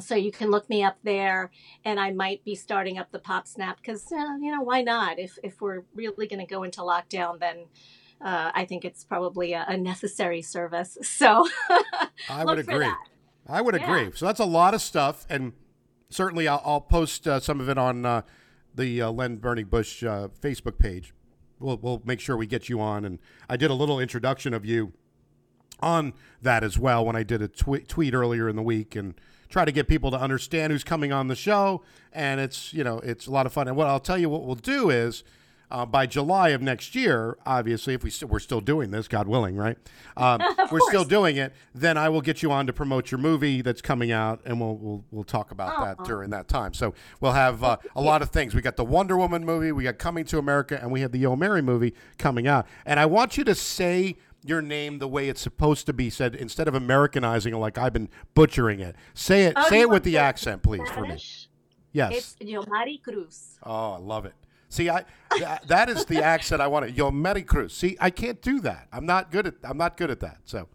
So 0.00 0.14
you 0.14 0.30
can 0.30 0.50
look 0.50 0.68
me 0.68 0.82
up 0.82 0.98
there, 1.02 1.50
and 1.84 1.98
I 1.98 2.10
might 2.12 2.44
be 2.44 2.54
starting 2.54 2.98
up 2.98 3.10
the 3.10 3.18
pop 3.18 3.46
snap 3.46 3.78
because 3.78 4.04
uh, 4.12 4.36
you 4.38 4.50
know 4.52 4.60
why 4.60 4.82
not? 4.82 5.18
If 5.18 5.38
if 5.42 5.62
we're 5.62 5.84
really 5.94 6.26
going 6.26 6.46
to 6.46 6.54
go 6.54 6.62
into 6.62 6.82
lockdown, 6.82 7.40
then 7.40 7.66
uh, 8.20 8.50
I 8.54 8.66
think 8.66 8.84
it's 8.84 9.02
probably 9.02 9.54
a, 9.54 9.64
a 9.66 9.76
necessary 9.78 10.42
service. 10.42 10.98
So 11.04 11.48
I 12.28 12.44
would 12.44 12.58
agree. 12.58 12.78
that. 12.80 12.98
I 13.48 13.62
would 13.62 13.74
Yeah. 13.74 13.82
agree. 13.82 14.12
So 14.14 14.26
that's 14.26 14.40
a 14.40 14.44
lot 14.44 14.74
of 14.74 14.82
stuff, 14.82 15.26
and 15.30 15.54
certainly 16.10 16.46
I'll, 16.48 16.62
I'll 16.66 16.80
post 16.82 17.26
uh, 17.26 17.40
some 17.40 17.60
of 17.60 17.68
it 17.70 17.78
on 17.78 18.04
uh, 18.04 18.22
the 18.74 19.00
uh, 19.00 19.10
Len 19.10 19.36
Burning 19.36 19.66
Bush 19.66 20.04
uh, 20.04 20.28
Facebook 20.40 20.78
page. 20.78 21.14
We'll, 21.62 21.78
we'll 21.78 22.02
make 22.04 22.20
sure 22.20 22.36
we 22.36 22.46
get 22.46 22.68
you 22.68 22.80
on, 22.80 23.04
and 23.04 23.18
I 23.48 23.56
did 23.56 23.70
a 23.70 23.74
little 23.74 24.00
introduction 24.00 24.54
of 24.54 24.64
you 24.64 24.92
on 25.80 26.12
that 26.40 26.62
as 26.62 26.78
well 26.78 27.04
when 27.04 27.16
I 27.16 27.22
did 27.22 27.42
a 27.42 27.48
tweet 27.48 27.88
tweet 27.88 28.14
earlier 28.14 28.48
in 28.48 28.56
the 28.56 28.62
week, 28.62 28.96
and 28.96 29.14
try 29.48 29.64
to 29.64 29.72
get 29.72 29.88
people 29.88 30.10
to 30.10 30.18
understand 30.18 30.72
who's 30.72 30.84
coming 30.84 31.12
on 31.12 31.28
the 31.28 31.36
show, 31.36 31.82
and 32.12 32.40
it's 32.40 32.72
you 32.72 32.84
know 32.84 32.98
it's 33.00 33.26
a 33.26 33.30
lot 33.30 33.46
of 33.46 33.52
fun. 33.52 33.68
And 33.68 33.76
what 33.76 33.86
I'll 33.86 34.00
tell 34.00 34.18
you, 34.18 34.28
what 34.28 34.44
we'll 34.44 34.54
do 34.54 34.90
is. 34.90 35.24
Uh, 35.72 35.86
by 35.86 36.04
July 36.04 36.50
of 36.50 36.60
next 36.60 36.94
year, 36.94 37.38
obviously, 37.46 37.94
if 37.94 38.04
we 38.04 38.10
st- 38.10 38.30
we're 38.30 38.38
still 38.38 38.60
doing 38.60 38.90
this, 38.90 39.08
God 39.08 39.26
willing, 39.26 39.56
right? 39.56 39.76
Um, 40.14 40.42
we're 40.70 40.80
still 40.90 41.04
doing 41.04 41.38
it. 41.38 41.54
Then 41.74 41.96
I 41.96 42.10
will 42.10 42.20
get 42.20 42.42
you 42.42 42.52
on 42.52 42.66
to 42.66 42.72
promote 42.74 43.10
your 43.10 43.16
movie 43.16 43.62
that's 43.62 43.80
coming 43.80 44.12
out, 44.12 44.42
and 44.44 44.60
we'll 44.60 44.76
we'll, 44.76 45.04
we'll 45.10 45.24
talk 45.24 45.50
about 45.52 45.80
that 45.82 46.04
during 46.04 46.28
that 46.30 46.48
time. 46.48 46.74
So 46.74 46.92
we'll 47.22 47.32
have 47.32 47.64
uh, 47.64 47.78
a 47.96 48.02
lot 48.02 48.20
of 48.20 48.28
things. 48.28 48.54
We 48.54 48.60
got 48.60 48.76
the 48.76 48.84
Wonder 48.84 49.16
Woman 49.16 49.42
movie, 49.42 49.72
we 49.72 49.84
got 49.84 49.96
Coming 49.96 50.26
to 50.26 50.36
America, 50.36 50.78
and 50.78 50.92
we 50.92 51.00
have 51.00 51.12
the 51.12 51.22
Yomary 51.22 51.64
movie 51.64 51.94
coming 52.18 52.46
out. 52.46 52.66
And 52.84 53.00
I 53.00 53.06
want 53.06 53.38
you 53.38 53.44
to 53.44 53.54
say 53.54 54.18
your 54.44 54.60
name 54.60 54.98
the 54.98 55.08
way 55.08 55.30
it's 55.30 55.40
supposed 55.40 55.86
to 55.86 55.94
be 55.94 56.10
said 56.10 56.34
instead 56.34 56.68
of 56.68 56.74
Americanizing 56.74 57.54
it 57.54 57.58
like 57.58 57.78
I've 57.78 57.94
been 57.94 58.10
butchering 58.34 58.80
it. 58.80 58.96
Say 59.14 59.44
it. 59.44 59.54
Oh, 59.56 59.66
say 59.70 59.80
it 59.80 59.88
with 59.88 60.04
the 60.04 60.18
accent, 60.18 60.62
please, 60.62 60.86
for 60.90 61.06
me. 61.06 61.18
Yes. 61.92 62.36
it's 62.40 62.50
Yomary 62.50 63.02
Cruz. 63.02 63.58
Oh, 63.62 63.92
I 63.92 63.98
love 63.98 64.26
it. 64.26 64.34
See, 64.72 64.88
I 64.88 65.04
that, 65.38 65.68
that 65.68 65.90
is 65.90 66.06
the 66.06 66.24
accent 66.24 66.62
I 66.62 66.66
want. 66.66 66.86
To. 66.86 66.92
Yo, 66.92 67.10
Mary 67.10 67.42
Cruz. 67.42 67.74
See, 67.74 67.94
I 68.00 68.08
can't 68.08 68.40
do 68.40 68.58
that. 68.60 68.88
I'm 68.90 69.04
not 69.04 69.30
good 69.30 69.46
at. 69.46 69.54
I'm 69.62 69.76
not 69.76 69.98
good 69.98 70.10
at 70.10 70.20
that. 70.20 70.38
So, 70.46 70.66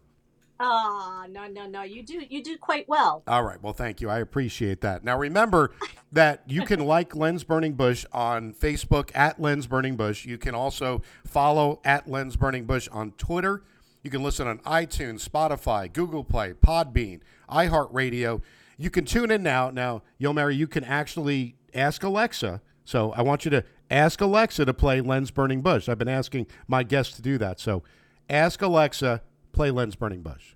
Ah, 0.60 1.26
no, 1.28 1.48
no, 1.48 1.66
no. 1.66 1.82
You 1.82 2.04
do 2.04 2.22
you 2.30 2.44
do 2.44 2.60
quite 2.60 2.88
well. 2.88 3.24
All 3.28 3.42
right. 3.42 3.60
Well, 3.60 3.74
thank 3.74 4.00
you. 4.00 4.08
I 4.08 4.20
appreciate 4.20 4.82
that. 4.82 5.04
Now, 5.04 5.18
remember 5.18 5.72
that 6.12 6.44
you 6.46 6.62
can 6.62 6.80
like 6.86 7.16
Lens 7.16 7.44
Burning 7.44 7.74
Bush 7.74 8.06
on 8.12 8.54
Facebook 8.54 9.10
at 9.16 9.42
Lens 9.42 9.66
Burning 9.66 9.96
Bush. 9.96 10.26
You 10.26 10.38
can 10.38 10.54
also 10.54 11.02
follow 11.26 11.82
at 11.84 12.08
Lens 12.08 12.36
Burning 12.36 12.66
Bush 12.66 12.88
on 12.92 13.14
Twitter. 13.14 13.64
You 14.04 14.12
can 14.12 14.22
listen 14.22 14.48
on 14.48 14.60
iTunes, 14.60 15.28
Spotify, 15.28 15.92
Google 15.92 16.24
Play, 16.24 16.54
Podbean, 16.54 17.22
iHeartRadio. 17.50 18.44
You 18.78 18.92
can 18.92 19.06
tune 19.06 19.32
in 19.32 19.42
now. 19.42 19.72
Now, 19.72 20.04
Yomary, 20.22 20.56
you 20.56 20.68
can 20.68 20.84
actually 20.84 21.56
ask 21.74 22.04
Alexa. 22.04 22.62
So 22.86 23.12
I 23.12 23.22
want 23.22 23.44
you 23.44 23.52
to 23.52 23.66
ask 23.90 24.22
Alexa 24.22 24.66
to 24.66 24.74
play 24.74 25.02
Lens 25.02 25.32
Burning 25.32 25.62
Bush. 25.62 25.90
I've 25.90 25.98
been 25.98 26.08
asking 26.08 26.48
my 26.68 26.84
guests 26.84 27.16
to 27.16 27.22
do 27.22 27.38
that. 27.38 27.60
So 27.60 27.84
ask 28.30 28.62
Alexa, 28.62 29.22
play 29.52 29.72
Lens 29.72 29.96
Burning 29.96 30.22
Bush. 30.22 30.56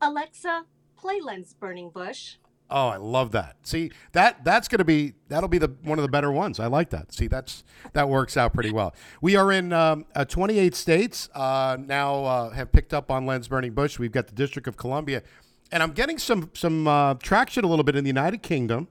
Alexa, 0.00 0.64
play 0.96 1.20
Lens 1.20 1.54
Burning 1.58 1.90
Bush. 1.90 2.36
Oh, 2.70 2.88
I 2.88 2.96
love 2.96 3.32
that. 3.32 3.56
See 3.62 3.90
that 4.12 4.42
that's 4.42 4.68
going 4.68 4.78
to 4.78 4.84
be 4.84 5.12
that'll 5.28 5.50
be 5.50 5.58
the 5.58 5.72
one 5.82 5.98
of 5.98 6.02
the 6.02 6.08
better 6.08 6.32
ones. 6.32 6.58
I 6.58 6.66
like 6.66 6.90
that. 6.90 7.12
See, 7.12 7.26
that's 7.26 7.62
that 7.92 8.08
works 8.08 8.36
out 8.36 8.54
pretty 8.54 8.72
well. 8.72 8.94
We 9.20 9.36
are 9.36 9.52
in 9.52 9.72
um, 9.72 10.06
uh, 10.14 10.24
28 10.24 10.74
states 10.74 11.28
uh, 11.34 11.76
now. 11.78 12.24
Uh, 12.24 12.50
have 12.50 12.72
picked 12.72 12.94
up 12.94 13.10
on 13.10 13.26
Lens 13.26 13.48
Burning 13.48 13.74
Bush. 13.74 13.98
We've 13.98 14.12
got 14.12 14.28
the 14.28 14.34
District 14.34 14.66
of 14.66 14.78
Columbia, 14.78 15.22
and 15.70 15.82
I'm 15.82 15.92
getting 15.92 16.16
some 16.16 16.50
some 16.54 16.88
uh, 16.88 17.14
traction 17.14 17.64
a 17.64 17.68
little 17.68 17.84
bit 17.84 17.96
in 17.96 18.04
the 18.04 18.08
United 18.08 18.42
Kingdom. 18.42 18.88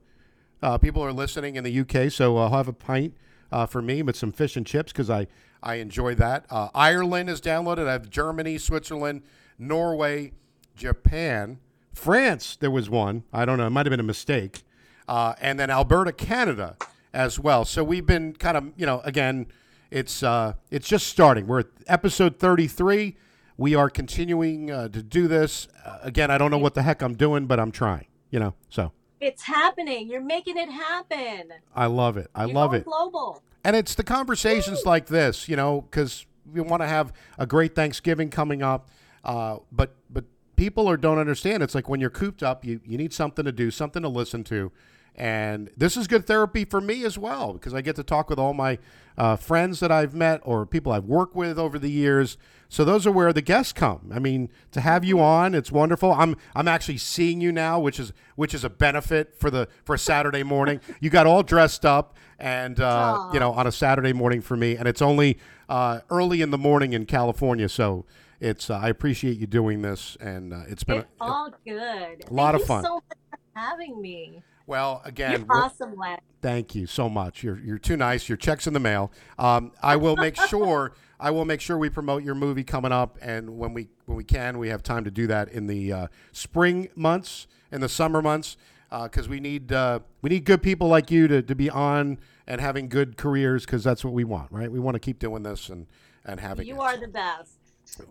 Uh, 0.62 0.78
people 0.78 1.04
are 1.04 1.12
listening 1.12 1.56
in 1.56 1.64
the 1.64 1.80
UK, 1.80 2.12
so 2.12 2.38
I'll 2.38 2.52
have 2.52 2.68
a 2.68 2.74
pint 2.74 3.16
uh, 3.54 3.66
for 3.68 3.82
me 3.82 4.02
but 4.02 4.16
some 4.16 4.32
fish 4.32 4.58
and 4.58 4.66
chips 4.66 4.92
because 4.92 5.10
I 5.10 5.28
I 5.62 5.76
enjoy 5.76 6.16
that. 6.16 6.46
Uh, 6.50 6.70
Ireland 6.76 7.30
is 7.30 7.40
downloaded. 7.40 7.88
I 7.88 7.94
have 7.94 8.10
Germany, 8.10 8.58
Switzerland, 8.58 9.22
Norway, 9.58 10.34
Japan, 10.76 11.60
France. 11.94 12.58
There 12.58 12.72
was 12.72 12.90
one. 12.90 13.24
I 13.32 13.46
don't 13.46 13.58
know. 13.58 13.68
It 13.68 13.70
might 13.70 13.86
have 13.86 13.92
been 13.92 14.02
a 14.02 14.04
mistake. 14.04 14.64
Uh, 15.08 15.36
and 15.40 15.58
then 15.58 15.70
Alberta, 15.70 16.12
Canada, 16.12 16.76
as 17.14 17.40
well. 17.40 17.64
So 17.64 17.84
we've 17.84 18.06
been 18.06 18.34
kind 18.34 18.58
of 18.58 18.74
you 18.76 18.86
know 18.86 19.00
again, 19.06 19.48
it's 19.92 20.24
uh, 20.24 20.54
it's 20.70 20.88
just 20.88 21.08
starting. 21.08 21.48
We're 21.48 21.60
at 21.60 21.68
episode 21.88 22.40
33. 22.40 23.16
We 23.56 23.76
are 23.76 23.90
continuing 23.90 24.72
uh, 24.72 24.90
to 24.90 25.04
do 25.04 25.28
this. 25.28 25.68
Uh, 25.86 26.00
again, 26.02 26.32
I 26.32 26.38
don't 26.38 26.52
know 26.52 26.58
what 26.58 26.74
the 26.74 26.82
heck 26.82 27.02
I'm 27.02 27.14
doing, 27.14 27.46
but 27.46 27.60
I'm 27.60 27.72
trying. 27.72 28.08
You 28.32 28.40
know, 28.40 28.56
so. 28.68 28.92
It's 29.24 29.44
happening. 29.44 30.10
You're 30.10 30.22
making 30.22 30.58
it 30.58 30.70
happen. 30.70 31.54
I 31.74 31.86
love 31.86 32.18
it. 32.18 32.30
I 32.36 32.46
You're 32.46 32.56
love 32.56 32.74
it. 32.74 32.84
Global. 32.84 33.42
And 33.64 33.76
it's 33.76 33.96
the 33.96 34.04
conversations 34.04 34.86
like 34.86 35.08
this, 35.08 35.48
you 35.48 35.56
know, 35.56 35.82
because 35.82 36.26
we 36.52 36.60
want 36.60 36.82
to 36.82 36.88
have 36.88 37.14
a 37.38 37.46
great 37.46 37.74
Thanksgiving 37.74 38.30
coming 38.30 38.62
up. 38.62 38.90
Uh, 39.24 39.60
but 39.72 39.96
but 40.10 40.26
people 40.58 40.90
are 40.90 40.98
don't 40.98 41.18
understand. 41.20 41.64
It's 41.64 41.74
like 41.74 41.88
when 41.88 42.02
you're 42.02 42.10
cooped 42.10 42.44
up, 42.44 42.66
you, 42.66 42.82
you 42.86 42.98
need 42.98 43.14
something 43.14 43.46
to 43.46 43.52
do, 43.54 43.72
something 43.72 44.02
to 44.02 44.10
listen 44.10 44.44
to. 44.46 44.72
And 45.16 45.70
this 45.78 45.96
is 45.96 46.08
good 46.08 46.26
therapy 46.26 46.66
for 46.66 46.82
me 46.82 47.06
as 47.06 47.18
well 47.18 47.54
because 47.54 47.74
I 47.74 47.82
get 47.82 47.96
to 47.98 48.04
talk 48.04 48.30
with 48.30 48.40
all 48.40 48.54
my 48.54 48.80
uh, 49.18 49.36
friends 49.36 49.80
that 49.80 49.92
I've 49.92 50.16
met 50.16 50.42
or 50.44 50.66
people 50.66 50.92
I've 50.92 51.06
worked 51.06 51.36
with 51.36 51.60
over 51.60 51.78
the 51.78 51.92
years. 51.92 52.38
So 52.68 52.84
those 52.84 53.06
are 53.06 53.12
where 53.12 53.32
the 53.32 53.44
guests 53.44 53.72
come. 53.72 54.12
I 54.12 54.18
mean, 54.18 54.50
to 54.72 54.82
have 54.82 55.06
you 55.06 55.20
on, 55.20 55.54
it's 55.54 55.72
wonderful. 55.72 56.12
I'm 56.12 56.36
I'm 56.56 56.68
actually 56.68 56.98
seeing 56.98 57.40
you 57.40 57.52
now, 57.52 57.80
which 57.80 58.00
is 58.00 58.12
which 58.36 58.56
is 58.56 58.64
a 58.64 58.70
benefit 58.72 59.36
for 59.38 59.52
the 59.52 59.68
for 59.86 59.94
a 59.94 60.00
Saturday 60.00 60.42
morning. 60.42 60.80
you 61.00 61.12
got 61.12 61.28
all 61.28 61.44
dressed 61.44 61.86
up 61.86 62.16
and 62.40 62.80
uh, 62.80 63.30
you 63.32 63.40
know 63.40 63.52
on 63.52 63.68
a 63.68 63.72
Saturday 63.72 64.14
morning 64.14 64.42
for 64.42 64.58
me, 64.58 64.76
and 64.76 64.88
it's 64.88 65.04
only 65.04 65.38
uh, 65.70 66.00
early 66.10 66.42
in 66.42 66.50
the 66.50 66.58
morning 66.58 66.94
in 66.94 67.06
California. 67.06 67.70
So 67.70 68.06
it's 68.40 68.72
uh, 68.72 68.80
I 68.80 68.90
appreciate 68.90 69.38
you 69.38 69.46
doing 69.46 69.84
this, 69.84 70.18
and 70.20 70.52
uh, 70.52 70.62
it's 70.68 70.84
been 70.84 70.98
It's 70.98 71.08
all 71.22 71.52
good. 71.64 72.26
a 72.28 72.34
lot 72.34 72.54
Thank 72.54 72.62
of 72.64 72.68
fun. 72.68 72.82
You 72.84 72.88
so 72.88 72.96
much 72.96 73.04
for 73.30 73.60
having 73.60 74.02
me. 74.02 74.42
Well 74.68 75.02
again. 75.06 75.46
You're 75.50 75.64
awesome, 75.64 75.96
Len. 75.96 76.20
Thank 76.42 76.76
you 76.76 76.86
so 76.88 77.10
much. 77.10 77.44
You're 77.44 77.60
you're 77.60 77.78
too 77.78 77.98
nice. 77.98 78.28
Your 78.28 78.38
checks 78.38 78.68
in 78.68 78.74
the 78.74 78.80
mail. 78.80 79.12
Um, 79.40 79.72
I 79.82 79.96
will 79.96 80.16
make 80.16 80.36
sure 80.50 80.94
I 81.20 81.32
will 81.32 81.46
make 81.46 81.62
sure 81.62 81.78
we 81.78 81.90
promote 81.90 82.24
your 82.24 82.36
movie 82.36 82.64
coming 82.64 82.92
up, 82.92 83.18
and 83.22 83.58
when 83.58 83.74
we 83.74 83.90
when 84.06 84.18
we 84.18 84.24
can, 84.24 84.58
we 84.58 84.70
have 84.70 84.84
time 84.84 85.04
to 85.06 85.12
do 85.12 85.28
that 85.28 85.50
in 85.50 85.68
the 85.68 85.92
uh, 85.94 86.08
spring 86.32 86.90
months 86.96 87.48
and 87.72 87.82
the 87.82 87.90
summer 87.90 88.22
months 88.22 88.58
because 89.04 89.28
we 89.28 89.40
need 89.40 89.72
uh, 89.72 90.00
we 90.22 90.30
need 90.30 90.46
good 90.46 90.62
people 90.62 90.88
like 90.88 91.10
you 91.10 91.28
to, 91.28 91.42
to 91.42 91.56
be 91.56 91.70
on 91.70 92.20
and 92.46 92.62
having 92.62 92.90
good 92.90 93.18
careers 93.18 93.66
because 93.66 93.84
that's 93.84 94.04
what 94.04 94.14
we 94.14 94.24
want, 94.24 94.52
right? 94.52 94.72
We 94.72 94.80
want 94.80 94.96
to 94.96 95.00
keep 95.00 95.20
doing 95.20 95.44
this 95.44 95.70
and 95.70 95.88
and 96.26 96.40
having 96.40 96.68
You 96.68 96.76
it. 96.76 96.80
are 96.80 96.98
the 96.98 97.08
best. 97.08 97.52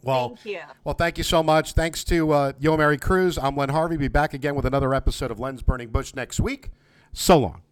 Well. 0.02 0.30
Thank 0.30 0.44
you. 0.44 0.60
Well, 0.84 0.94
thank 0.94 1.18
you 1.18 1.24
so 1.24 1.42
much. 1.42 1.72
Thanks 1.72 2.04
to 2.04 2.32
uh, 2.32 2.52
Yomary 2.54 3.00
Cruz. 3.00 3.38
I'm 3.38 3.56
Len 3.56 3.68
Harvey. 3.70 3.96
Be 3.96 4.08
back 4.08 4.34
again 4.34 4.54
with 4.54 4.66
another 4.66 4.94
episode 4.94 5.30
of 5.30 5.40
Lens 5.40 5.62
Burning 5.62 5.88
Bush 5.88 6.14
next 6.14 6.40
week. 6.40 6.70
So 7.12 7.38
long. 7.38 7.62